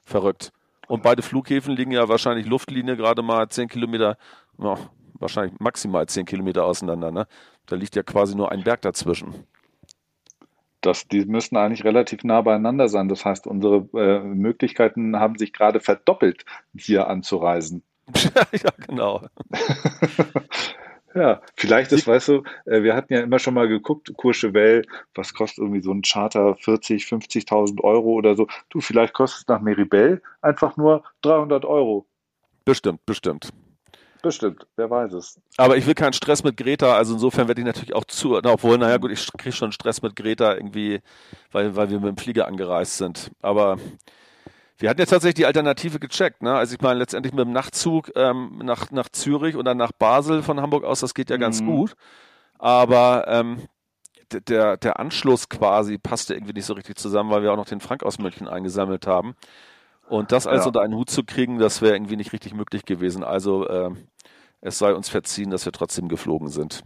[0.07, 0.53] Verrückt.
[0.89, 4.17] Und beide Flughäfen liegen ja wahrscheinlich Luftlinie gerade mal zehn Kilometer,
[4.59, 4.77] ja,
[5.15, 7.11] wahrscheinlich maximal zehn Kilometer auseinander.
[7.11, 7.27] Ne?
[7.67, 9.47] Da liegt ja quasi nur ein Berg dazwischen.
[10.81, 13.09] Das, die müssen eigentlich relativ nah beieinander sein.
[13.09, 16.45] Das heißt, unsere äh, Möglichkeiten haben sich gerade verdoppelt,
[16.77, 17.83] hier anzureisen.
[18.53, 19.23] ja, genau.
[21.19, 25.35] Ja, vielleicht ist, weißt du, äh, wir hatten ja immer schon mal geguckt, Courchevel, was
[25.35, 28.47] kostet irgendwie so ein Charter 40, 50.000 Euro oder so.
[28.71, 32.07] Du, vielleicht kostet es nach Meribel einfach nur 300 Euro.
[32.65, 33.49] Bestimmt, bestimmt.
[34.23, 35.41] Bestimmt, wer weiß es.
[35.57, 38.79] Aber ich will keinen Stress mit Greta, also insofern werde ich natürlich auch zu, obwohl,
[38.79, 41.01] naja gut, ich kriege schon Stress mit Greta irgendwie,
[41.51, 43.33] weil, weil wir mit dem Flieger angereist sind.
[43.43, 43.79] Aber
[44.79, 46.55] wir hatten jetzt tatsächlich die Alternative gecheckt, ne?
[46.55, 50.61] Also ich meine, letztendlich mit dem Nachtzug ähm, nach, nach Zürich oder nach Basel von
[50.61, 51.41] Hamburg aus, das geht ja mhm.
[51.41, 51.95] ganz gut.
[52.59, 53.63] Aber ähm,
[54.33, 57.81] der, der Anschluss quasi passte irgendwie nicht so richtig zusammen, weil wir auch noch den
[57.81, 59.35] Frank aus München eingesammelt haben.
[60.09, 60.69] Und das alles ja.
[60.69, 63.23] unter einen Hut zu kriegen, das wäre irgendwie nicht richtig möglich gewesen.
[63.25, 63.91] Also äh,
[64.61, 66.83] es sei uns verziehen, dass wir trotzdem geflogen sind.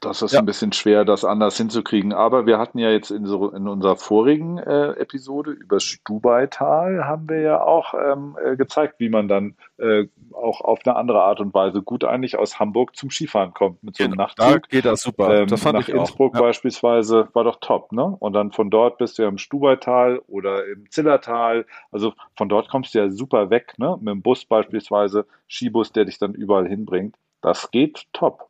[0.00, 0.38] Das ist ja.
[0.38, 2.14] ein bisschen schwer, das anders hinzukriegen.
[2.14, 7.28] Aber wir hatten ja jetzt in, so, in unserer vorigen äh, Episode über Stubaital haben
[7.28, 11.40] wir ja auch ähm, äh, gezeigt, wie man dann äh, auch auf eine andere Art
[11.40, 14.24] und Weise gut eigentlich aus Hamburg zum Skifahren kommt mit so einem genau.
[14.24, 14.46] Nachtzug.
[14.46, 15.40] Da geht das super.
[15.40, 16.40] Ähm, das fand nach ich Innsbruck auch.
[16.40, 18.16] beispielsweise war doch top, ne?
[18.20, 21.66] Und dann von dort bist du ja im Stubaital oder im Zillertal.
[21.92, 23.98] Also von dort kommst du ja super weg, ne?
[24.00, 27.16] Mit dem Bus beispielsweise, Skibus, der dich dann überall hinbringt.
[27.42, 28.49] Das geht top.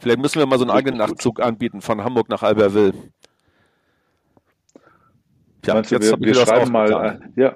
[0.00, 2.94] Vielleicht müssen wir mal so einen eigenen Nachtzug anbieten von Hamburg nach Albertville.
[5.64, 7.54] Ja, Meinst jetzt wir, wir schreiben mal, äh, ja.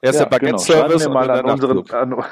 [0.00, 1.14] Erst ja, der Baguette-Service genau.
[1.14, 2.14] mal an unseren, an,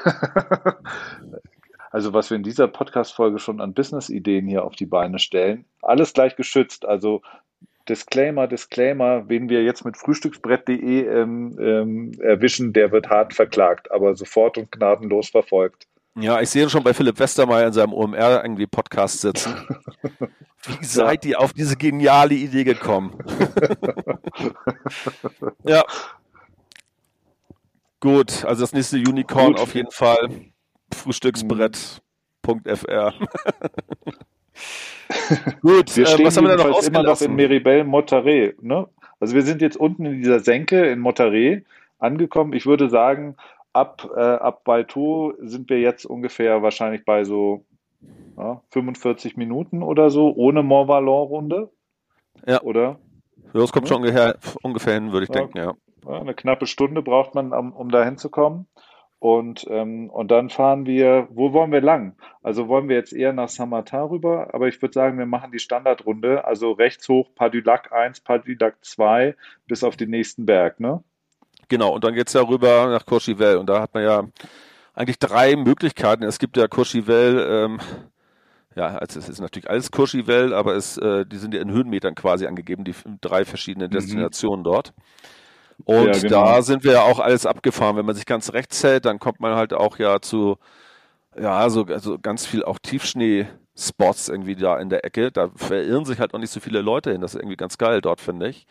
[1.91, 6.13] also was wir in dieser Podcast-Folge schon an Business-Ideen hier auf die Beine stellen, alles
[6.13, 7.21] gleich geschützt, also
[7.89, 14.15] Disclaimer, Disclaimer, wen wir jetzt mit frühstücksbrett.de ähm, ähm, erwischen, der wird hart verklagt, aber
[14.15, 15.87] sofort und gnadenlos verfolgt.
[16.19, 19.53] Ja, ich sehe ihn schon bei Philipp Westermeier in seinem OMR irgendwie Podcast sitzen.
[20.65, 23.13] Wie seid ihr auf diese geniale Idee gekommen?
[25.63, 25.83] ja.
[27.99, 29.61] Gut, also das nächste Unicorn Gut.
[29.61, 30.29] auf jeden Fall
[30.93, 32.01] Frühstücksbrett.fr.
[35.61, 38.55] Gut, wir stehen äh, was haben wir da noch immer noch in Meribel Monterey.
[38.61, 38.87] Ne?
[39.19, 41.63] Also wir sind jetzt unten in dieser Senke in Monterey
[41.99, 42.53] angekommen.
[42.53, 43.35] Ich würde sagen,
[43.77, 47.65] ab, äh, ab Balto sind wir jetzt ungefähr wahrscheinlich bei so
[48.37, 51.69] ja, 45 Minuten oder so, ohne Mont Valon-Runde.
[52.45, 52.61] Ja.
[52.61, 52.99] Oder?
[53.53, 55.41] Ja, das kommt schon ungefähr, ungefähr hin, würde ich ja.
[55.41, 55.73] denken, ja.
[56.05, 58.67] Eine knappe Stunde braucht man, um, um da hinzukommen.
[59.19, 62.15] Und, ähm, und dann fahren wir, wo wollen wir lang?
[62.43, 65.59] Also wollen wir jetzt eher nach Saint-Martin rüber, aber ich würde sagen, wir machen die
[65.59, 69.35] Standardrunde, also rechts hoch, Pas du Lac 1, Pas du Lac 2,
[69.65, 71.03] bis auf den nächsten Berg, ne?
[71.69, 73.57] Genau, und dann geht's ja rüber nach Courchevel.
[73.57, 74.23] Und da hat man ja
[74.93, 76.23] eigentlich drei Möglichkeiten.
[76.23, 77.79] Es gibt ja Courchevel, ähm,
[78.75, 82.15] ja, also es ist natürlich alles Courchevel, aber es, äh, die sind ja in Höhenmetern
[82.15, 83.93] quasi angegeben, die drei verschiedenen mhm.
[83.93, 84.63] Destinationen mhm.
[84.63, 84.93] dort.
[85.85, 86.45] Und ja, genau.
[86.45, 87.97] da sind wir ja auch alles abgefahren.
[87.97, 90.57] Wenn man sich ganz rechts hält, dann kommt man halt auch ja zu,
[91.39, 95.31] ja, so also ganz viel auch Tiefschnee-Spots irgendwie da in der Ecke.
[95.31, 97.21] Da verirren sich halt auch nicht so viele Leute hin.
[97.21, 98.65] Das ist irgendwie ganz geil dort, finde ich.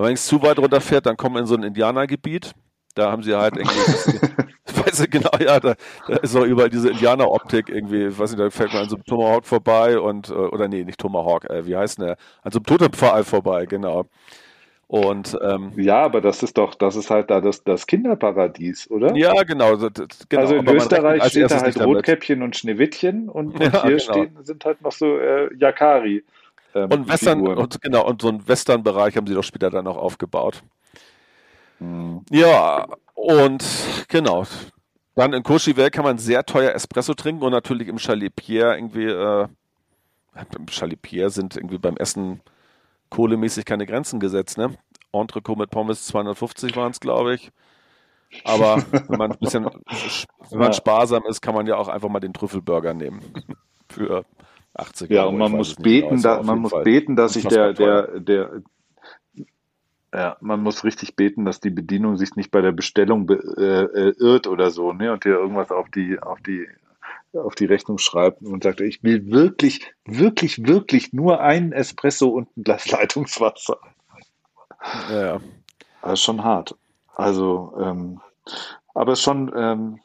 [0.00, 2.52] Wenn man zu weit runterfährt, dann kommt man in so ein Indianergebiet.
[2.94, 3.74] Da haben sie halt irgendwie,
[4.66, 5.74] ich weiß nicht genau, ja, da,
[6.08, 8.96] da ist auch überall diese Indianeroptik irgendwie, ich weiß nicht, da fällt man an so
[8.96, 12.16] einem Tomahawk vorbei und, äh, oder nee, nicht Tomahawk, äh, wie heißt der?
[12.42, 14.06] An so einem Totempfahl vorbei, genau.
[14.86, 19.14] Und, ähm, ja, aber das ist doch, das ist halt da das, das Kinderparadies, oder?
[19.14, 19.76] Ja, genau.
[19.76, 19.92] Das,
[20.28, 20.42] genau.
[20.42, 24.00] Also in Österreich steht da halt Rotkäppchen und Schneewittchen und, und ja, hier genau.
[24.00, 26.24] stehen, sind halt noch so äh, Yakari.
[26.74, 29.96] Ähm, und Western, und, genau, und so einen Western-Bereich haben sie doch später dann noch
[29.96, 30.62] aufgebaut.
[31.78, 32.24] Mhm.
[32.30, 33.64] Ja, und
[34.08, 34.46] genau.
[35.14, 39.06] Dann in Courchevel kann man sehr teuer Espresso trinken und natürlich im Chalet Pierre irgendwie,
[39.06, 39.48] äh,
[40.56, 42.40] im Chalet Pierre sind irgendwie beim Essen
[43.10, 44.76] kohlemäßig keine Grenzen gesetzt, ne?
[45.12, 47.50] Entrecot mit Pommes 250 waren es, glaube ich.
[48.44, 49.64] Aber wenn man ein bisschen
[50.50, 53.20] wenn man sparsam ist, kann man ja auch einfach mal den Trüffelburger nehmen.
[53.90, 54.24] Für
[54.74, 57.72] 80 Ja, und man muss beten, genau, da, man muss Fall beten, dass sich der,
[57.72, 58.62] der, der,
[60.12, 63.98] ja, man muss richtig beten, dass die Bedienung sich nicht bei der Bestellung be, äh,
[63.98, 66.66] äh, irrt oder so, ne, und dir irgendwas auf die, auf die,
[67.32, 72.56] auf die Rechnung schreibt und sagt, ich will wirklich, wirklich, wirklich nur einen Espresso und
[72.56, 73.78] ein Glas Leitungswasser.
[75.10, 75.40] Ja.
[76.02, 76.74] Das ist schon hart.
[77.14, 78.20] Also, ähm,
[78.94, 80.00] aber schon, ähm,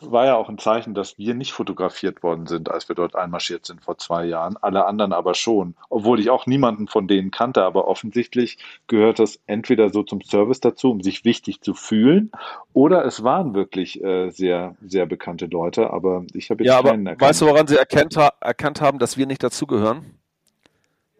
[0.00, 3.66] war ja auch ein Zeichen, dass wir nicht fotografiert worden sind, als wir dort einmarschiert
[3.66, 4.56] sind vor zwei Jahren.
[4.56, 5.74] Alle anderen aber schon.
[5.88, 10.60] Obwohl ich auch niemanden von denen kannte, aber offensichtlich gehört das entweder so zum Service
[10.60, 12.30] dazu, um sich wichtig zu fühlen,
[12.72, 17.06] oder es waren wirklich äh, sehr, sehr bekannte Leute, aber ich habe jetzt ja, keinen
[17.06, 17.28] aber erkannt.
[17.28, 20.18] Weißt du, woran sie erkannt, erkannt haben, dass wir nicht dazugehören?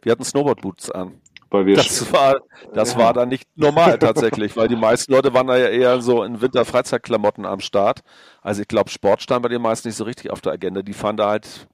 [0.02, 1.20] Wir hatten Snowboard-Boots an.
[1.50, 2.40] Weil wir das war,
[2.74, 2.98] das ja.
[2.98, 6.40] war dann nicht normal tatsächlich, weil die meisten Leute waren da ja eher so in
[6.40, 8.02] Winter-Freizeitklamotten am Start.
[8.42, 10.82] Also ich glaube, Sport stand bei den meisten nicht so richtig auf der Agenda.
[10.82, 11.66] Die fahren da halt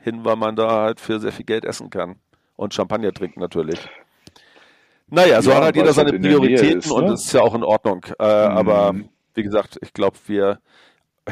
[0.00, 2.16] hin, weil man da halt für sehr viel Geld essen kann.
[2.56, 3.78] Und Champagner trinken natürlich.
[5.08, 6.94] Naja, so ja, hat halt jeder seine halt Prioritäten ist, ne?
[6.94, 8.04] und das ist ja auch in Ordnung.
[8.18, 8.56] Äh, mhm.
[8.56, 8.94] Aber
[9.34, 10.58] wie gesagt, ich glaube, wir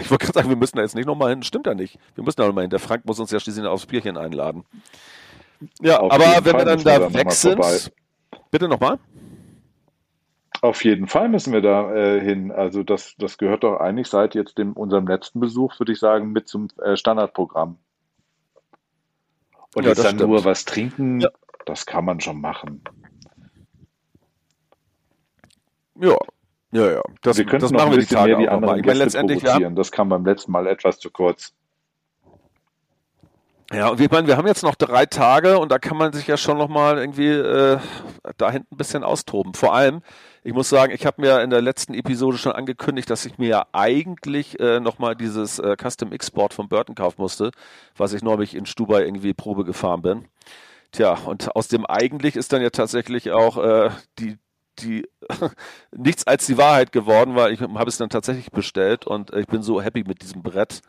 [0.01, 1.42] Ich wollte gerade sagen, wir müssen da jetzt nicht nochmal hin.
[1.42, 1.99] Stimmt ja nicht.
[2.14, 2.71] Wir müssen da nochmal hin.
[2.71, 4.64] Der Frank muss uns ja schließlich aufs Bierchen einladen.
[5.81, 7.55] Ja, Auf aber wenn Fall wir dann da weg sind.
[7.55, 7.79] Vorbei.
[8.51, 8.98] Bitte nochmal?
[10.61, 12.53] Auf jeden Fall müssen wir da äh, hin.
[12.53, 16.31] Also das, das gehört doch eigentlich seit jetzt dem, unserem letzten Besuch, würde ich sagen,
[16.31, 17.79] mit zum äh, Standardprogramm.
[19.75, 20.31] Und ja, jetzt dann stimmt.
[20.31, 21.31] nur was trinken, ja.
[21.66, 22.83] das kann man schon machen.
[25.98, 26.16] Ja,
[26.72, 27.03] ja, ja.
[27.22, 30.09] Das, wir das machen wir die Tage mehr die anderen ich meine, letztendlich, Das kam
[30.09, 31.55] beim letzten Mal etwas zu kurz.
[33.73, 36.27] Ja, und wir, meine, wir haben jetzt noch drei Tage und da kann man sich
[36.27, 37.79] ja schon nochmal irgendwie äh,
[38.37, 39.55] da hinten ein bisschen austoben.
[39.55, 40.03] Vor allem,
[40.45, 43.49] ich muss sagen, ich habe mir in der letzten Episode schon angekündigt, dass ich mir
[43.49, 47.51] ja eigentlich äh, nochmal dieses äh, Custom X-Sport von Burton kaufen musste,
[47.97, 50.29] was ich neulich in Stubai irgendwie Probe gefahren bin.
[50.91, 54.37] Tja, und aus dem eigentlich ist dann ja tatsächlich auch äh, die,
[54.81, 55.09] die
[55.97, 59.63] nichts als die Wahrheit geworden, weil ich habe es dann tatsächlich bestellt und ich bin
[59.63, 60.83] so happy mit diesem Brett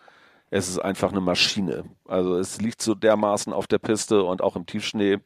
[0.50, 1.86] es ist einfach eine Maschine.
[2.06, 5.20] Also es liegt so dermaßen auf der Piste und auch im Tiefschnee.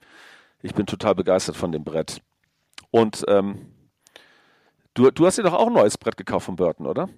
[0.61, 2.21] Ich bin total begeistert von dem Brett.
[2.91, 3.73] Und ähm,
[4.93, 7.09] du, du hast dir doch auch ein neues Brett gekauft von Burton, oder?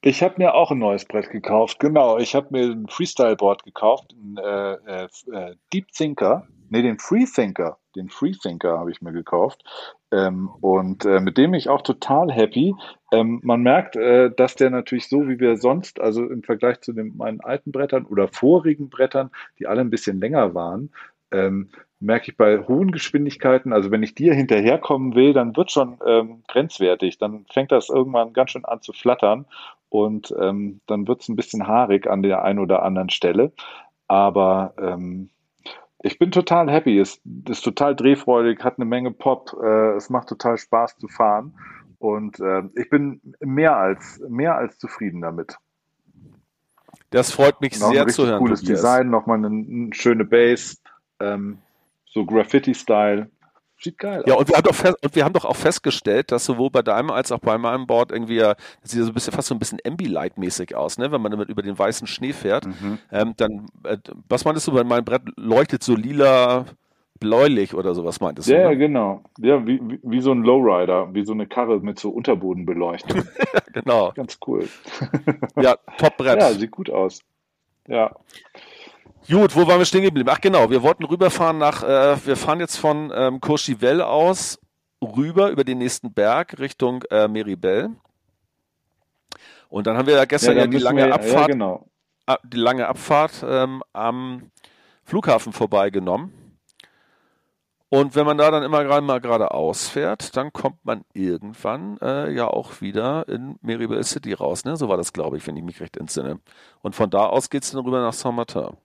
[0.00, 2.18] Ich habe mir auch ein neues Brett gekauft, genau.
[2.18, 7.78] Ich habe mir ein Freestyle-Board gekauft, ein äh, äh, äh Deep Thinker, nee, den Freethinker,
[7.96, 9.62] den Freethinker habe ich mir gekauft.
[10.10, 12.74] Ähm, und äh, mit dem bin ich auch total happy.
[13.12, 16.92] Ähm, man merkt, äh, dass der natürlich so wie wir sonst, also im Vergleich zu
[16.92, 20.90] den, meinen alten Brettern oder vorigen Brettern, die alle ein bisschen länger waren,
[21.30, 21.68] ähm,
[22.00, 26.42] merke ich bei hohen Geschwindigkeiten, also wenn ich dir hinterherkommen will, dann wird schon ähm,
[26.48, 27.18] grenzwertig.
[27.18, 29.46] Dann fängt das irgendwann ganz schön an zu flattern
[29.88, 33.52] und ähm, dann wird es ein bisschen haarig an der einen oder anderen Stelle.
[34.06, 35.30] Aber ähm,
[36.02, 36.98] ich bin total happy.
[36.98, 39.56] Es ist total drehfreudig, hat eine Menge Pop.
[39.62, 41.54] Äh, es macht total Spaß zu fahren.
[41.98, 45.56] Und äh, ich bin mehr als, mehr als zufrieden damit.
[47.10, 48.38] Das freut mich noch sehr zu hören.
[48.38, 48.62] Cooles.
[48.62, 50.76] Design, nochmal eine, eine schöne Base,
[51.20, 51.58] ähm,
[52.04, 53.30] so Graffiti-Style.
[53.80, 54.40] Sieht geil ja, aus.
[54.40, 57.10] Und wir, haben doch fest, und wir haben doch auch festgestellt, dass sowohl bei deinem
[57.10, 59.78] als auch bei meinem Board irgendwie, das sieht so ein bisschen, fast so ein bisschen
[59.84, 61.12] Ambilight-mäßig aus, ne?
[61.12, 62.66] wenn man damit über den weißen Schnee fährt.
[62.66, 62.98] Mhm.
[63.12, 66.64] Ähm, dann, äh, was meintest du, mein Brett leuchtet so lila,
[67.20, 68.54] bläulich oder sowas meintest du?
[68.54, 68.76] Ja, ne?
[68.76, 69.22] genau.
[69.38, 73.22] Ja, wie, wie, wie, so ein Lowrider, wie so eine Karre mit so Unterbodenbeleuchtung.
[73.72, 74.12] genau.
[74.12, 74.68] Ganz cool.
[75.56, 76.40] ja, Top-Brett.
[76.40, 77.22] Ja, sieht gut aus.
[77.86, 78.14] Ja.
[79.30, 80.30] Gut, wo waren wir stehen geblieben?
[80.32, 84.58] Ach genau, wir wollten rüberfahren nach, äh, wir fahren jetzt von ähm, Courchevel aus
[85.02, 87.90] rüber über den nächsten Berg Richtung äh, Meribel.
[89.68, 91.86] Und dann haben wir ja gestern ja, ja die lange wir, Abfahrt, ja, genau.
[92.42, 94.50] die lange Abfahrt ähm, am
[95.04, 96.32] Flughafen vorbeigenommen.
[97.90, 102.30] Und wenn man da dann immer gerade mal geradeaus fährt, dann kommt man irgendwann äh,
[102.32, 104.64] ja auch wieder in Meribel City raus.
[104.64, 104.78] Ne?
[104.78, 106.40] So war das, glaube ich, wenn ich mich recht entsinne.
[106.80, 108.76] Und von da aus geht es dann rüber nach Saint-Martin.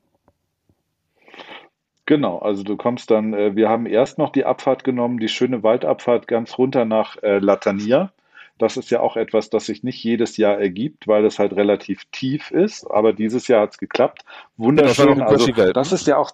[2.05, 5.63] Genau, also du kommst dann, äh, wir haben erst noch die Abfahrt genommen, die schöne
[5.63, 8.11] Waldabfahrt ganz runter nach äh, Latania.
[8.57, 12.03] Das ist ja auch etwas, das sich nicht jedes Jahr ergibt, weil es halt relativ
[12.11, 12.85] tief ist.
[12.91, 14.23] Aber dieses Jahr hat es geklappt.
[14.57, 15.17] Wunderschön.
[15.17, 16.31] Das also, das ist ja auch,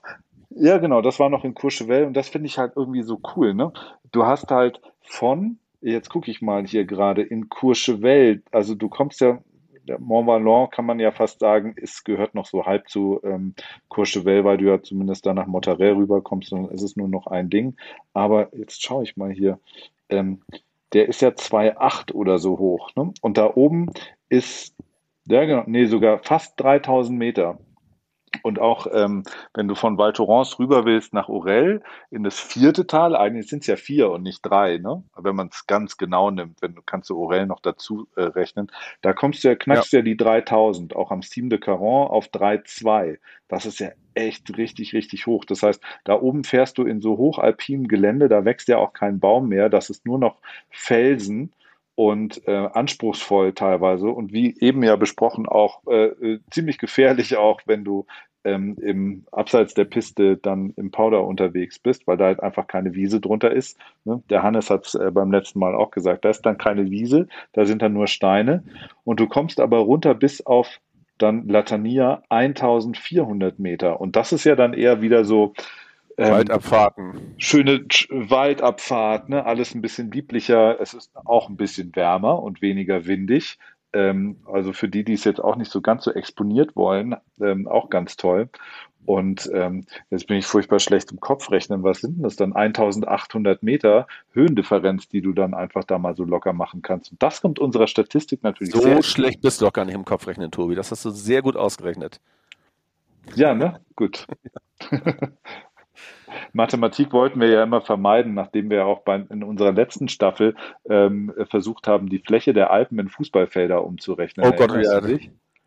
[0.49, 3.53] ja genau, das war noch in Courchevel und das finde ich halt irgendwie so cool.
[3.53, 3.71] Ne?
[4.11, 9.21] Du hast halt von, jetzt gucke ich mal hier gerade, in Courchevel, also du kommst
[9.21, 9.39] ja
[9.89, 13.55] der Mont Blanc kann man ja fast sagen, es gehört noch so halb zu ähm,
[13.87, 17.49] Courchevel, weil du ja zumindest da nach Monterey rüberkommst und es ist nur noch ein
[17.49, 17.75] Ding.
[18.13, 19.59] Aber jetzt schaue ich mal hier.
[20.09, 20.41] Ähm,
[20.93, 22.91] der ist ja 2,8 oder so hoch.
[22.95, 23.11] Ne?
[23.21, 23.87] Und da oben
[24.29, 24.75] ist,
[25.25, 27.57] ja genau, nee, sogar fast 3000 Meter.
[28.43, 32.87] Und auch ähm, wenn du von Val Thorens rüber willst nach Orel in das vierte
[32.87, 35.03] Tal, eigentlich sind es ja vier und nicht drei, ne?
[35.15, 38.71] wenn man es ganz genau nimmt, wenn du kannst du Orel noch dazu äh, rechnen,
[39.01, 39.99] da kommst du ja, knackst ja.
[39.99, 43.17] ja die 3000, auch am Steam de Caron auf 3,2.
[43.47, 45.45] Das ist ja echt richtig, richtig hoch.
[45.45, 49.19] Das heißt, da oben fährst du in so hochalpinem Gelände, da wächst ja auch kein
[49.19, 50.37] Baum mehr, das ist nur noch
[50.69, 51.51] Felsen
[51.99, 57.59] und äh, anspruchsvoll teilweise und wie eben ja besprochen auch äh, äh, ziemlich gefährlich auch,
[57.65, 58.05] wenn du
[58.45, 62.93] ähm, im abseits der Piste dann im Powder unterwegs bist, weil da halt einfach keine
[62.93, 63.77] Wiese drunter ist.
[64.05, 64.23] Ne?
[64.29, 67.27] Der Hannes hat es äh, beim letzten Mal auch gesagt, da ist dann keine Wiese,
[67.51, 68.63] da sind dann nur Steine
[69.03, 70.79] und du kommst aber runter bis auf
[71.17, 75.53] dann Latania 1400 Meter und das ist ja dann eher wieder so
[76.19, 77.35] ähm, Waldabfahrten.
[77.37, 79.45] Schöne Waldabfahrt, ne?
[79.45, 80.79] alles ein bisschen lieblicher.
[80.79, 83.57] Es ist auch ein bisschen wärmer und weniger windig.
[83.93, 87.67] Ähm, also für die, die es jetzt auch nicht so ganz so exponiert wollen, ähm,
[87.67, 88.49] auch ganz toll.
[89.05, 91.81] Und ähm, jetzt bin ich furchtbar schlecht im Kopf rechnen.
[91.83, 92.53] Was sind denn das dann?
[92.53, 97.11] 1800 Meter Höhendifferenz, die du dann einfach da mal so locker machen kannst.
[97.11, 99.01] Und das kommt unserer Statistik natürlich so sehr.
[99.01, 100.75] schlecht bist du gar nicht im Kopf rechnen, Tobi.
[100.75, 102.19] Das hast du sehr gut ausgerechnet.
[103.35, 103.79] Ja, ne?
[103.95, 104.27] Gut.
[106.53, 110.55] Mathematik wollten wir ja immer vermeiden, nachdem wir auch bei, in unserer letzten Staffel
[110.89, 114.45] ähm, versucht haben, die Fläche der Alpen in Fußballfelder umzurechnen.
[114.45, 115.01] Oh Gott, ja.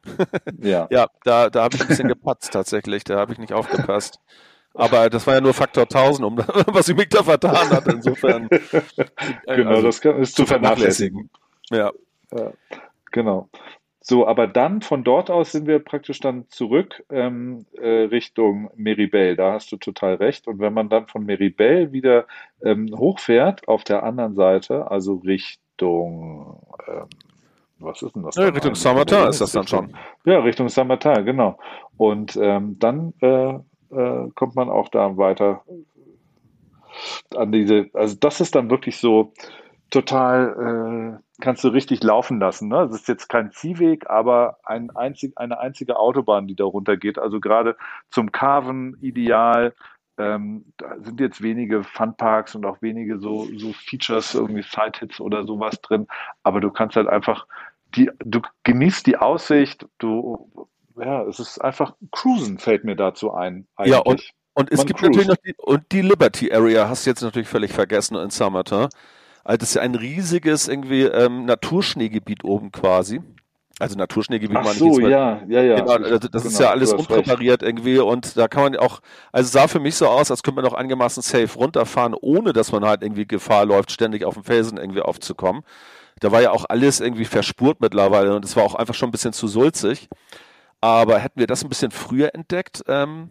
[0.60, 0.88] ja.
[0.90, 4.18] ja, da, da habe ich ein bisschen gepatzt tatsächlich, da habe ich nicht aufgepasst.
[4.74, 7.86] Aber das war ja nur Faktor 1000, um was ich mich da vertan hat.
[7.88, 8.48] Insofern.
[9.46, 11.30] genau, also, das kann, ist zu vernachlässigen.
[11.70, 11.92] Ja.
[12.32, 12.52] ja.
[13.10, 13.48] Genau.
[14.04, 19.36] So, aber dann von dort aus sind wir praktisch dann zurück ähm, äh, Richtung Meribel.
[19.36, 20.48] Da hast du total recht.
[20.48, 22.26] Und wenn man dann von Meribel wieder
[22.64, 27.06] ähm, hochfährt auf der anderen Seite, also Richtung, ähm,
[27.78, 28.34] was ist denn das?
[28.34, 29.96] Ja, Richtung Saint-Martin ist das dann schon.
[30.24, 31.58] Ja, Richtung Saint-Martin, genau.
[31.96, 33.54] Und ähm, dann äh,
[33.94, 35.62] äh, kommt man auch da weiter
[37.36, 39.32] an diese, also das ist dann wirklich so
[39.92, 42.68] total äh, kannst du richtig laufen lassen.
[42.68, 42.88] Ne?
[42.88, 47.18] Das ist jetzt kein Ziehweg, aber ein einzig, eine einzige Autobahn, die da runtergeht.
[47.18, 47.76] Also gerade
[48.10, 49.74] zum Carven ideal.
[50.18, 55.44] Ähm, da sind jetzt wenige Funparks und auch wenige so, so Features, irgendwie Side-Hits oder
[55.44, 56.06] sowas drin.
[56.42, 57.46] Aber du kannst halt einfach,
[57.94, 63.66] die, du genießt die Aussicht, du, ja, es ist einfach Cruisen fällt mir dazu ein.
[63.76, 63.92] Eigentlich.
[63.92, 64.22] Ja, und,
[64.54, 65.10] und es Man gibt cruise.
[65.10, 68.88] natürlich noch die, und die Liberty Area hast du jetzt natürlich völlig vergessen in Summerton.
[69.44, 73.20] Also das ist ja ein riesiges irgendwie ähm, Naturschneegebiet oben quasi.
[73.78, 75.76] Also Naturschneegebiet Ach so, mal, ja, ja, ja.
[75.80, 79.00] Genau, also das genau, ist ja alles unpräpariert irgendwie und da kann man auch,
[79.32, 82.70] also sah für mich so aus, als könnte man auch einigermaßen safe runterfahren, ohne dass
[82.70, 85.62] man halt irgendwie Gefahr läuft, ständig auf dem Felsen irgendwie aufzukommen.
[86.20, 89.12] Da war ja auch alles irgendwie verspurt mittlerweile und es war auch einfach schon ein
[89.12, 90.08] bisschen zu sulzig.
[90.80, 93.30] Aber hätten wir das ein bisschen früher entdeckt, ähm,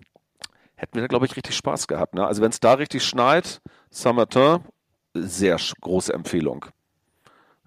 [0.76, 2.15] hätten wir da, glaube ich, richtig Spaß gehabt.
[2.15, 2.26] Ne?
[2.26, 4.60] Also wenn es da richtig schneit, Saint-Martin
[5.13, 6.65] sehr große Empfehlung.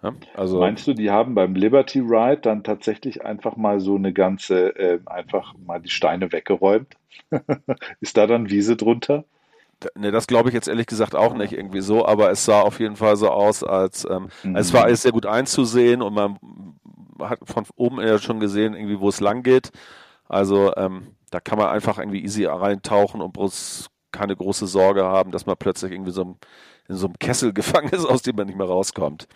[0.03, 4.13] Ja, also Meinst du, die haben beim Liberty Ride dann tatsächlich einfach mal so eine
[4.13, 6.95] ganze, äh, einfach mal die Steine weggeräumt?
[8.01, 9.25] Ist da dann Wiese drunter?
[9.97, 12.81] Ne, das glaube ich jetzt ehrlich gesagt auch nicht irgendwie so, aber es sah auf
[12.81, 14.57] jeden Fall so aus, als ähm, mhm.
[14.57, 16.39] es war alles sehr gut einzusehen und man
[17.21, 19.71] hat von oben ja schon gesehen, irgendwie, wo es lang geht.
[20.29, 25.31] Also ähm, da kann man einfach irgendwie easy reintauchen und bloß keine große Sorge haben,
[25.31, 26.37] dass man plötzlich irgendwie so ein
[26.89, 29.29] in so einem Kessel gefangen ist, aus dem man nicht mehr rauskommt.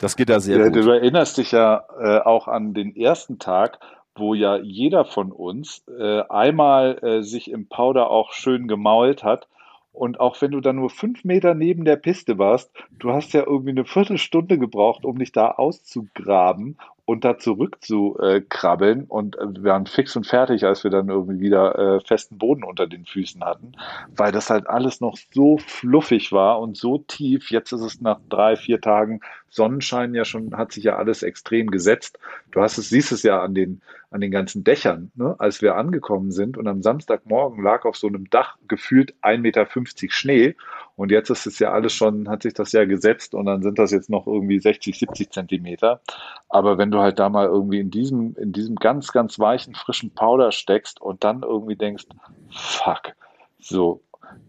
[0.00, 0.76] Das geht da sehr ja, gut.
[0.76, 3.78] Du erinnerst dich ja äh, auch an den ersten Tag,
[4.14, 9.46] wo ja jeder von uns äh, einmal äh, sich im Powder auch schön gemault hat.
[9.92, 13.44] Und auch wenn du dann nur fünf Meter neben der Piste warst, du hast ja
[13.44, 16.78] irgendwie eine Viertelstunde gebraucht, um dich da auszugraben
[17.10, 19.06] und da zurückzukrabbeln.
[19.06, 22.62] Und äh, wir waren fix und fertig, als wir dann irgendwie wieder äh, festen Boden
[22.62, 23.72] unter den Füßen hatten,
[24.14, 27.50] weil das halt alles noch so fluffig war und so tief.
[27.50, 31.70] Jetzt ist es nach drei, vier Tagen Sonnenschein ja schon, hat sich ja alles extrem
[31.70, 32.18] gesetzt.
[32.52, 35.34] Du hast es, siehst es ja an den, an den ganzen Dächern, ne?
[35.38, 39.66] als wir angekommen sind und am Samstagmorgen lag auf so einem Dach gefühlt 1,50 Meter
[40.10, 40.56] Schnee
[40.96, 43.78] und jetzt ist es ja alles schon, hat sich das ja gesetzt und dann sind
[43.78, 46.00] das jetzt noch irgendwie 60, 70 Zentimeter.
[46.48, 50.10] Aber wenn du halt da mal irgendwie in diesem, in diesem ganz, ganz weichen, frischen
[50.10, 52.06] Powder steckst und dann irgendwie denkst,
[52.50, 53.14] fuck,
[53.58, 54.02] so,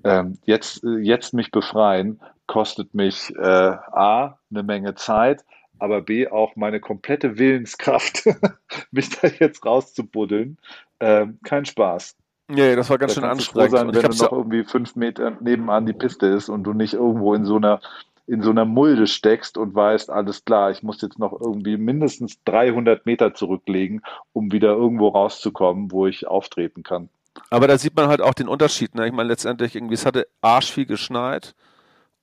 [0.03, 5.45] ähm, jetzt, jetzt mich befreien, kostet mich äh, A, eine Menge Zeit,
[5.79, 8.23] aber B, auch meine komplette Willenskraft,
[8.91, 10.57] mich da jetzt rauszubuddeln.
[10.99, 12.15] Ähm, kein Spaß.
[12.47, 13.71] Nee, das war ganz da schön anstrengend.
[13.71, 17.33] Sein, wenn du noch irgendwie fünf Meter nebenan die Piste ist und du nicht irgendwo
[17.33, 17.79] in so einer
[18.27, 22.41] in so einer Mulde steckst und weißt, alles klar, ich muss jetzt noch irgendwie mindestens
[22.45, 27.09] 300 Meter zurücklegen, um wieder irgendwo rauszukommen, wo ich auftreten kann.
[27.49, 28.95] Aber da sieht man halt auch den Unterschied.
[28.95, 29.07] Ne?
[29.07, 31.55] Ich meine, letztendlich irgendwie, es hatte arschviel geschneit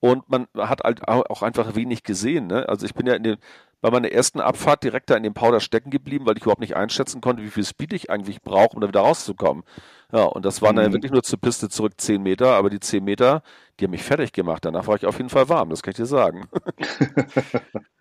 [0.00, 2.46] und man hat halt auch einfach wenig gesehen.
[2.46, 2.68] Ne?
[2.68, 3.36] Also ich bin ja in den,
[3.80, 6.76] bei meiner ersten Abfahrt direkt da in dem Powder stecken geblieben, weil ich überhaupt nicht
[6.76, 9.64] einschätzen konnte, wie viel Speed ich eigentlich brauche, um da wieder rauszukommen.
[10.12, 10.80] Ja, und das waren mhm.
[10.80, 13.42] dann wirklich nur zur Piste zurück 10 Meter, aber die 10 Meter,
[13.78, 14.64] die haben mich fertig gemacht.
[14.64, 16.48] Danach war ich auf jeden Fall warm, das kann ich dir sagen.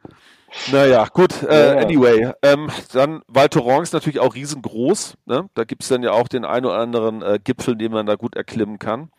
[0.72, 1.82] naja, gut, äh, ja.
[1.82, 2.32] anyway.
[2.42, 5.16] Ähm, dann Val Thorens ist natürlich auch riesengroß.
[5.26, 5.50] Ne?
[5.54, 8.16] Da gibt es dann ja auch den einen oder anderen äh, Gipfel, den man da
[8.16, 9.10] gut erklimmen kann.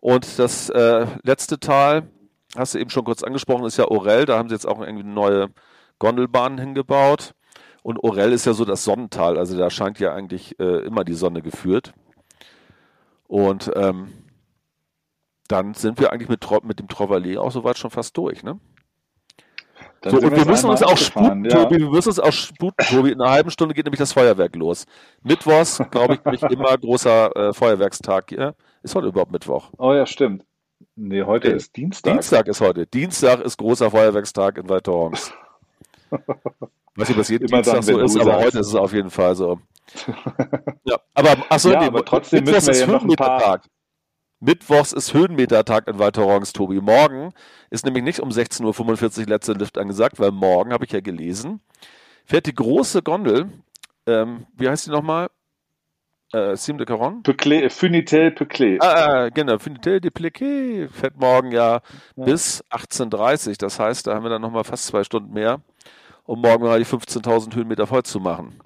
[0.00, 2.08] Und das äh, letzte Tal,
[2.56, 4.26] hast du eben schon kurz angesprochen, ist ja Orel.
[4.26, 5.48] Da haben sie jetzt auch irgendwie neue
[5.98, 7.34] Gondelbahnen hingebaut.
[7.82, 11.12] Und Orel ist ja so das Sonnental, also da scheint ja eigentlich äh, immer die
[11.12, 11.92] Sonne geführt.
[13.26, 14.12] Und ähm,
[15.48, 18.58] dann sind wir eigentlich mit, mit dem Trovalet auch soweit schon fast durch, ne?
[20.06, 21.50] So, und wir müssen uns auch sputen, ja.
[21.64, 23.12] Tobi, wir müssen uns auch sputen, Tobi.
[23.12, 24.84] In einer halben Stunde geht nämlich das Feuerwerk los.
[25.22, 28.54] Mittwochs, glaube ich, nämlich immer großer äh, Feuerwerkstraag hier.
[28.82, 29.70] Ist heute überhaupt Mittwoch?
[29.78, 30.44] Oh ja, stimmt.
[30.96, 32.12] Nee, heute Nee, ist Dienstag.
[32.12, 32.86] Dienstag ist heute.
[32.86, 35.32] Dienstag ist großer Feuerwerkstag in Waldtorms.
[36.96, 38.46] Weiß nicht, das jeden Immer Dienstag dann, so ist, du aber sagst.
[38.46, 39.58] heute ist es auf jeden Fall so.
[40.84, 43.28] Ja, aber achso, Ja, nee, aber trotzdem Mittwochs müssen wir ist ja noch ein paar-
[43.40, 43.64] Höhenmetertag.
[44.44, 46.78] Mittwochs ist Höhenmetertag in Waldtorons, Tobi.
[46.82, 47.32] Morgen
[47.70, 51.60] ist nämlich nicht um 16.45 Uhr letzte Lift angesagt, weil morgen, habe ich ja gelesen,
[52.26, 53.48] fährt die große Gondel,
[54.06, 55.28] ähm, wie heißt die nochmal?
[56.34, 57.22] Äh, Sim de Caron?
[57.22, 58.76] Peuclé, Funitel Peuclé.
[58.80, 58.88] Ah,
[59.24, 61.80] ah, genau, Finitel de Pliquet fährt morgen ja,
[62.16, 62.24] Ja.
[62.26, 63.54] bis 18.30 Uhr.
[63.56, 65.62] Das heißt, da haben wir dann nochmal fast zwei Stunden mehr,
[66.24, 68.60] um morgen mal die 15.000 Höhenmeter voll zu machen.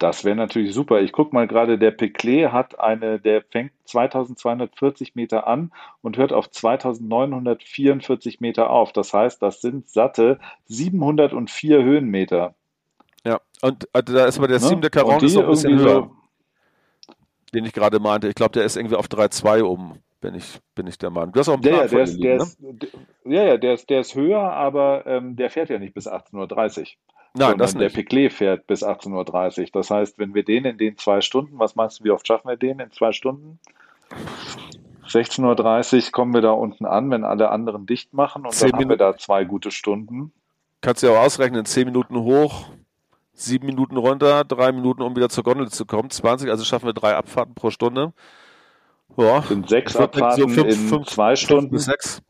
[0.00, 1.02] Das wäre natürlich super.
[1.02, 6.32] Ich gucke mal gerade, der Peuclé hat eine, der fängt 2240 Meter an und hört
[6.32, 8.94] auf 2944 Meter auf.
[8.94, 12.54] Das heißt, das sind satte 704 Höhenmeter.
[13.26, 14.68] Ja, und äh, da ist aber der Ne?
[14.68, 16.16] Und Caron ist noch ein bisschen höher, so,
[17.52, 18.26] den ich gerade meinte.
[18.28, 21.32] Ich glaube, der ist irgendwie auf 3,2 oben, bin ich, bin ich der Meinung.
[21.32, 22.42] Du hast auch einen ja, Plan ja, der ist, der liegen, ne?
[22.42, 22.88] ist, der,
[23.34, 26.80] ja, ja, der ist, der ist höher, aber ähm, der fährt ja nicht bis 18.30
[26.80, 26.86] Uhr.
[27.34, 28.10] Nein, das sondern der nicht.
[28.10, 29.66] Peuclé fährt bis 18.30 Uhr.
[29.72, 32.48] Das heißt, wenn wir den in den zwei Stunden, was meinst du, wie oft schaffen
[32.48, 33.58] wir den in zwei Stunden?
[35.06, 38.78] 16.30 Uhr kommen wir da unten an, wenn alle anderen dicht machen und dann haben
[38.78, 40.32] wir Minuten, da zwei gute Stunden.
[40.80, 42.66] kannst du ja auch ausrechnen, 10 Minuten hoch,
[43.34, 46.92] 7 Minuten runter, 3 Minuten, um wieder zur Gondel zu kommen, 20, also schaffen wir
[46.92, 48.12] drei Abfahrten pro Stunde.
[49.16, 51.78] Ja, Sind sechs denken, so Abfahrten 5 in fünf, zwei fünf bis Stunden.
[51.78, 52.22] 6.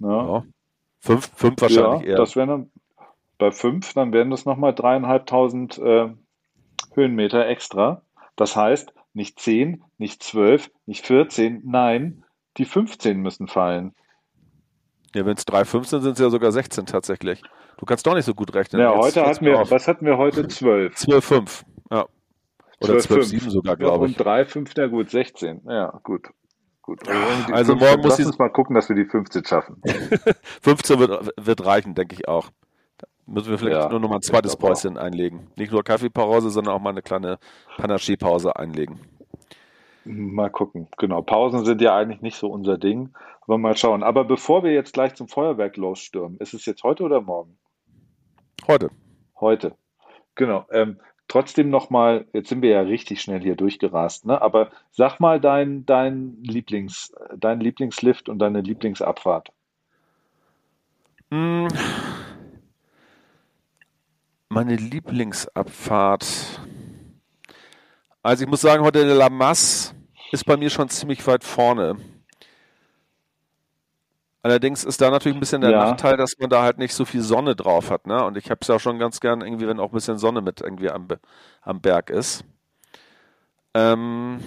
[0.00, 0.44] Ja, Ja,
[1.00, 2.16] 5, 5 wahrscheinlich ja eher.
[2.16, 2.70] das wären dann
[3.38, 6.08] bei fünf, dann wären das nochmal dreieinhalbtausend äh,
[6.94, 8.02] Höhenmeter extra.
[8.36, 12.24] Das heißt, nicht 10, nicht 12, nicht 14, nein,
[12.56, 13.94] die 15 müssen fallen.
[15.14, 17.42] Ja, wenn es 3,15 sind, sind es ja sogar 16 tatsächlich.
[17.78, 18.80] Du kannst doch nicht so gut rechnen.
[18.82, 19.70] Ja, Jetzt heute hatten wir, auf.
[19.70, 20.46] was hatten wir heute?
[20.48, 20.94] 12.
[20.94, 21.62] 12,5.
[21.90, 22.06] Ja.
[22.80, 23.42] Oder 12,5.
[23.44, 24.18] 12,7 sogar, Ja, glaube ich.
[24.18, 25.62] und 3, 5, na gut, 16.
[25.68, 26.28] Ja, gut.
[26.82, 27.00] Gut.
[27.08, 27.78] Also, die Also 15.
[27.88, 29.80] morgen muss Lass die uns mal gucken, dass wir die 15 schaffen.
[30.62, 32.50] 15 wird, wird reichen, denke ich auch.
[33.26, 34.56] Müssen wir vielleicht Ja, nur noch mal ein zweites.
[34.56, 35.48] Päuschen einlegen.
[35.56, 37.38] Nicht nur Kaffeepause, sondern auch mal eine kleine
[37.76, 39.00] Panaché-Pause einlegen.
[40.04, 40.86] Mal gucken.
[40.96, 41.22] Genau.
[41.22, 43.10] Pausen sind ja eigentlich nicht so unser Ding.
[43.40, 44.04] Aber mal schauen.
[44.04, 47.58] Aber bevor wir jetzt gleich zum Feuerwerk losstürmen, ist es jetzt heute oder morgen?
[48.68, 48.90] Heute.
[49.40, 49.74] Heute.
[50.36, 50.64] Genau.
[50.70, 54.40] Ähm, trotzdem nochmal, jetzt sind wir ja richtig schnell hier durchgerast, ne?
[54.40, 59.50] Aber sag mal dein, dein Lieblings, dein Lieblingslift und deine Lieblingsabfahrt.
[61.30, 61.66] Hm,
[64.48, 66.60] meine Lieblingsabfahrt.
[68.22, 69.94] Also ich muss sagen, heute der Lamas
[70.32, 71.96] ist bei mir schon ziemlich weit vorne.
[74.42, 75.90] Allerdings ist da natürlich ein bisschen der Ja.
[75.90, 78.24] Nachteil, dass man da halt nicht so viel Sonne drauf hat, ne?
[78.24, 80.60] Und ich habe es ja schon ganz gern irgendwie, wenn auch ein bisschen Sonne mit
[80.60, 81.08] irgendwie am,
[81.62, 82.44] am Berg ist.
[83.74, 84.40] Ähm,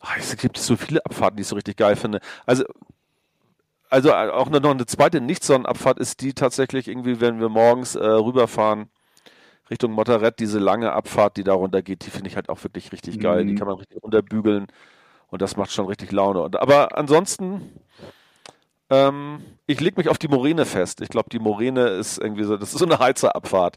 [0.00, 2.20] ach, es gibt so viele Abfahrten, die ich so richtig geil finde.
[2.44, 2.64] Also,
[3.90, 8.04] also äh, auch noch eine zweite Nicht-Sonnenabfahrt ist die tatsächlich irgendwie, wenn wir morgens äh,
[8.06, 8.88] rüberfahren
[9.70, 12.92] Richtung Montserrat, diese lange Abfahrt, die da runter geht, die finde ich halt auch wirklich
[12.92, 13.44] richtig geil.
[13.46, 13.56] Die Mhm.
[13.56, 14.66] kann man richtig runterbügeln
[15.28, 16.42] und das macht schon richtig Laune.
[16.42, 17.72] Und, aber ansonsten,
[18.90, 21.00] ähm, ich lege mich auf die Moräne fest.
[21.00, 23.76] Ich glaube, die Moräne ist irgendwie so, das ist so eine Heizerabfahrt.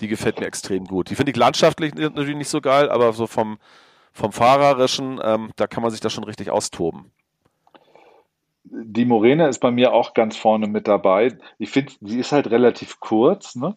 [0.00, 1.10] Die gefällt mir extrem gut.
[1.10, 3.58] Die finde ich landschaftlich natürlich nicht so geil, aber so vom,
[4.12, 7.10] vom Fahrerischen, ähm, da kann man sich da schon richtig austoben.
[8.74, 11.36] Die Moräne ist bei mir auch ganz vorne mit dabei.
[11.58, 13.76] Ich finde, sie ist halt relativ kurz, ne?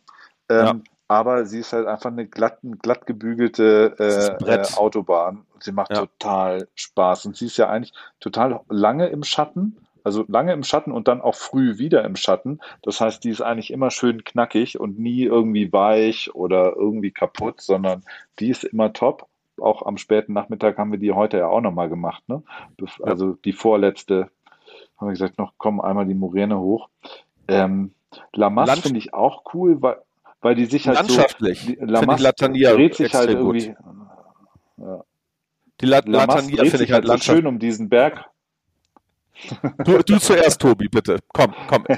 [0.49, 4.65] Ja, Ähm, aber sie ist halt einfach eine glatt, glatt gebügelte äh, äh.
[4.75, 5.45] Autobahn.
[5.59, 7.25] Sie macht Ja, total Spaß.
[7.27, 11.21] Und sie ist ja eigentlich total lange im Schatten, also lange im Schatten und dann
[11.21, 12.59] auch früh wieder im Schatten.
[12.81, 17.61] Das heißt, die ist eigentlich immer schön knackig und nie irgendwie weich oder irgendwie kaputt,
[17.61, 18.03] sondern
[18.39, 19.27] die ist immer top.
[19.59, 22.43] Auch am späten Nachmittag haben wir die heute ja auch nochmal gemacht, ne?
[22.79, 22.87] Ja.
[23.05, 24.29] Also die vorletzte,
[24.97, 26.89] haben wir gesagt, noch komm einmal die Moräne hoch.
[27.47, 27.93] Ähm,
[28.33, 29.97] Lamas finde ich auch cool, weil,
[30.41, 33.75] weil die sich halt so, landschaftlich die, finde ich Lamas Latania dreht sich halt irgendwie,
[34.77, 35.03] ja.
[35.81, 38.25] Die La Lamas Latania dreht finde ich sich halt halt so schön um diesen Berg.
[39.83, 41.19] Du, du zuerst, Tobi, bitte.
[41.33, 41.83] Komm, komm.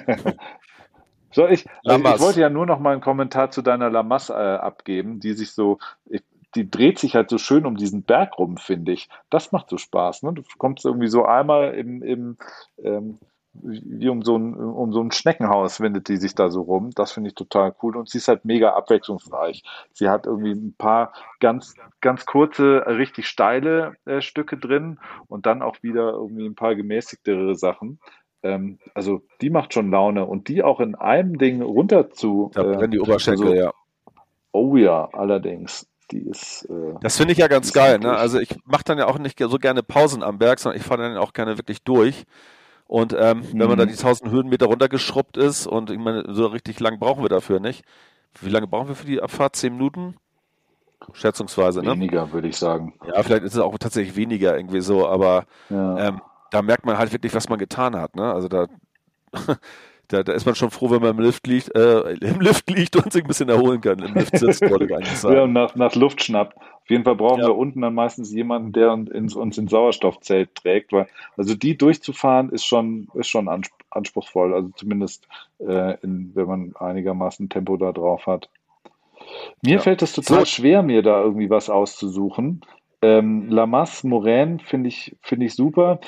[1.37, 4.33] So, ich, also ich wollte ja nur noch mal einen Kommentar zu deiner Lamas äh,
[4.33, 6.23] abgeben, die sich so, ich,
[6.57, 9.09] die dreht sich halt so schön um diesen Berg rum, finde ich.
[9.29, 10.33] Das macht so Spaß, ne?
[10.33, 12.37] Du kommst irgendwie so einmal im, im
[12.83, 13.19] ähm,
[13.63, 16.91] wie um so ein, um so ein Schneckenhaus windet die sich da so rum.
[16.95, 17.97] Das finde ich total cool.
[17.97, 19.63] Und sie ist halt mega abwechslungsreich.
[19.93, 25.45] Sie hat irgendwie ein paar ganz, ganz kurze, äh, richtig steile äh, Stücke drin und
[25.45, 27.99] dann auch wieder irgendwie ein paar gemäßigtere Sachen.
[28.43, 32.51] ähm, also die macht schon Laune und die auch in einem Ding runter zu.
[32.53, 33.73] Da brennen die Oberschenkel, also, ja.
[34.51, 35.87] Oh ja, allerdings.
[36.11, 36.65] Die ist.
[36.69, 37.99] Äh, Das finde ich ja ganz geil.
[37.99, 38.15] Ne?
[38.15, 41.01] Also ich mache dann ja auch nicht so gerne Pausen am Berg, sondern ich fahre
[41.03, 42.25] dann auch gerne wirklich durch.
[42.87, 43.89] Und ähm, wenn man da Mhm.
[43.89, 47.83] die 1000 Höhenmeter runtergeschrubbt ist und ich meine, so richtig lang brauchen wir dafür nicht.
[48.41, 49.55] Wie lange brauchen wir für die Abfahrt?
[49.57, 50.15] Zehn Minuten?
[51.13, 51.91] Schätzungsweise, ne?
[51.91, 52.93] weniger, würde ich sagen.
[53.05, 55.97] Ja, vielleicht ist es auch tatsächlich weniger irgendwie so, aber Ja.
[56.07, 58.15] ähm, da merkt man halt wirklich, was man getan hat.
[58.15, 58.31] Ne?
[58.33, 58.67] Also da,
[60.09, 62.95] da, da ist man schon froh, wenn man im Lift liegt, äh, im Lift liegt
[62.95, 63.99] und sich ein bisschen erholen kann.
[63.99, 66.57] Im Lift sitzt, ich eigentlich Ja, nach, nach Luft schnappt.
[66.57, 67.47] Auf jeden Fall brauchen Ja.
[67.47, 72.49] wir unten dann meistens jemanden, der uns, uns ins Sauerstoffzelt trägt, weil also die durchzufahren
[72.49, 74.53] ist schon ist schon ans- anspruchsvoll.
[74.53, 75.27] Also zumindest
[75.59, 78.49] äh, in, wenn man einigermaßen Tempo da drauf hat.
[79.61, 79.79] Mir Ja.
[79.79, 80.45] fällt es total So.
[80.45, 82.61] schwer, mir da irgendwie was auszusuchen.
[83.01, 85.99] Ähm, Lamas Moraine finde ich finde ich super.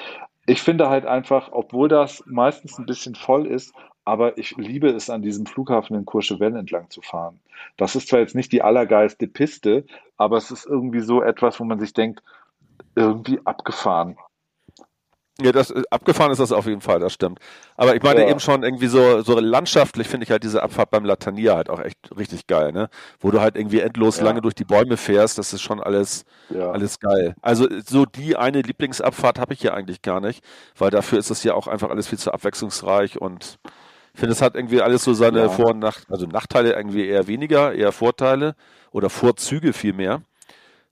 [0.50, 3.72] Ich finde halt einfach, obwohl das meistens ein bisschen voll ist,
[4.04, 7.39] aber ich liebe es, an diesem Flughafen in Courchevel entlang zu fahren.
[7.78, 9.86] Das ist zwar jetzt nicht die allergeilste Piste,
[10.18, 12.24] aber es ist irgendwie so etwas, wo man sich denkt,
[12.95, 14.18] irgendwie abgefahren.
[15.41, 17.39] Ja, das äh, abgefahren ist das auf jeden Fall, das stimmt.
[17.77, 18.29] Aber ich meine Ja.
[18.29, 21.79] eben schon irgendwie so, so landschaftlich finde ich halt diese Abfahrt beim Latania halt auch
[21.79, 22.89] echt richtig geil, ne?
[23.19, 24.25] Wo du halt irgendwie endlos Ja.
[24.25, 26.71] lange durch die Bäume fährst, das ist schon alles, Ja.
[26.71, 27.35] alles geil.
[27.41, 30.43] Also so die eine Lieblingsabfahrt habe ich hier eigentlich gar nicht,
[30.77, 33.59] weil dafür ist es ja auch einfach alles viel zu abwechslungsreich und
[34.13, 35.49] ich finde, es hat irgendwie alles so seine.
[35.49, 38.55] Vor- und Nach also Nachteile irgendwie eher weniger, eher Vorteile
[38.91, 40.21] oder Vorzüge vielmehr.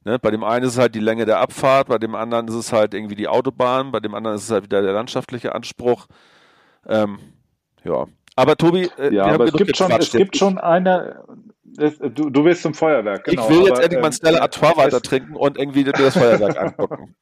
[0.08, 0.20] Ne?
[0.20, 2.72] Bei dem einen ist es halt die Länge der Abfahrt, bei dem anderen ist es
[2.72, 6.08] halt irgendwie die Autobahn, bei dem anderen ist es halt wieder der landschaftliche Anspruch.
[6.88, 7.20] Ähm,
[7.84, 8.06] ja.
[8.38, 11.26] Aber Tobi, äh, Ja, aber es gibt schon, es gibt schon eine.
[11.78, 13.44] Es, du, du willst zum Feuerwerk, genau.
[13.44, 15.92] ich will jetzt aber, endlich mal ein ähm, Stella Artois weiter trinken und irgendwie mir
[15.92, 17.14] das Feuerwerk angucken.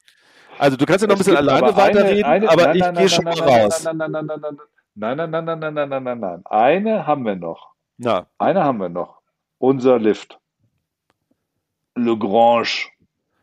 [0.60, 2.82] Also du kannst ja noch ein bisschen alleine aber eine- weiterreden, eine- aber nein, ich
[2.82, 3.84] nein, gehe nein, schon nein, mal nein, raus.
[3.84, 4.58] Nein, nein, nein, nein, nein,
[4.94, 6.42] nein, nein, nein, nein, nein, nein, nein, nein, nein.
[6.46, 7.72] Eine haben wir noch.
[7.98, 9.22] Na, Eine haben wir noch.
[9.58, 10.40] Unser Lift.
[11.96, 12.88] Le Grange.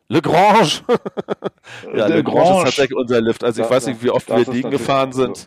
[0.09, 0.82] Le Grange.
[1.94, 3.42] ja, Le, Le Grange ist tatsächlich unser Lift.
[3.44, 5.28] Also ich Da- weiß nicht, wie oft das wir den natürlich- gefahren sind.
[5.28, 5.46] also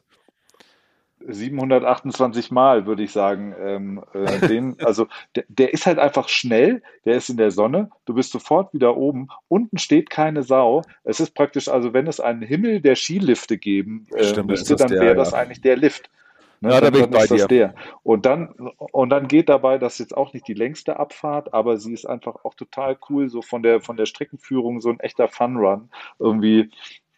[1.28, 3.56] 728 Mal, würde ich sagen.
[3.60, 7.90] Ähm, äh, den, also der, der ist halt einfach schnell, der ist in der Sonne,
[8.06, 10.84] du bist sofort wieder oben, unten steht keine Sau.
[11.04, 14.88] Es ist praktisch, also wenn es einen Himmel der Skilifte geben äh, Stimmt, müsste, das
[14.88, 15.38] dann wäre das ja.
[15.40, 16.10] eigentlich der Lift.
[16.62, 17.48] Ne, Ja, da bin ich bei dir.
[17.48, 17.76] der.
[18.04, 18.50] Und dann,
[18.92, 22.06] und dann geht dabei, das ist jetzt auch nicht die längste Abfahrt, aber sie ist
[22.06, 25.90] einfach auch total cool, so von der, von der Streckenführung, so ein echter Fun-Run.
[26.20, 26.72] Irgendwie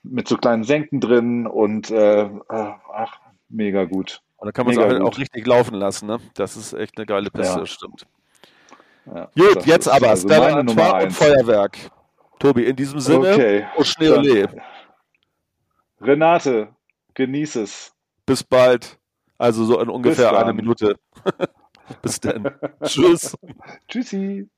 [0.03, 3.19] mit so kleinen Senken drin und äh, ach,
[3.49, 4.21] mega gut.
[4.37, 6.19] Und da kann man es halt auch richtig laufen lassen, ne?
[6.35, 7.65] Das ist echt eine geile Piste, Ja.
[7.65, 8.05] stimmt.
[9.05, 11.11] Ja, Gut, jetzt aber also Stella Artois und.
[11.11, 11.77] Feuerwerk.
[12.39, 13.65] Tobi, in diesem Sinne, Okay.
[13.75, 14.47] au.
[16.01, 16.69] Renate,
[17.15, 17.93] genieß es.
[18.25, 18.96] Bis bald.
[19.37, 20.55] Also so in ungefähr Bis eine dann.
[20.55, 20.99] Minute.
[22.01, 22.51] Bis dann.
[22.83, 23.37] Tschüss.
[23.87, 24.49] Tschüssi.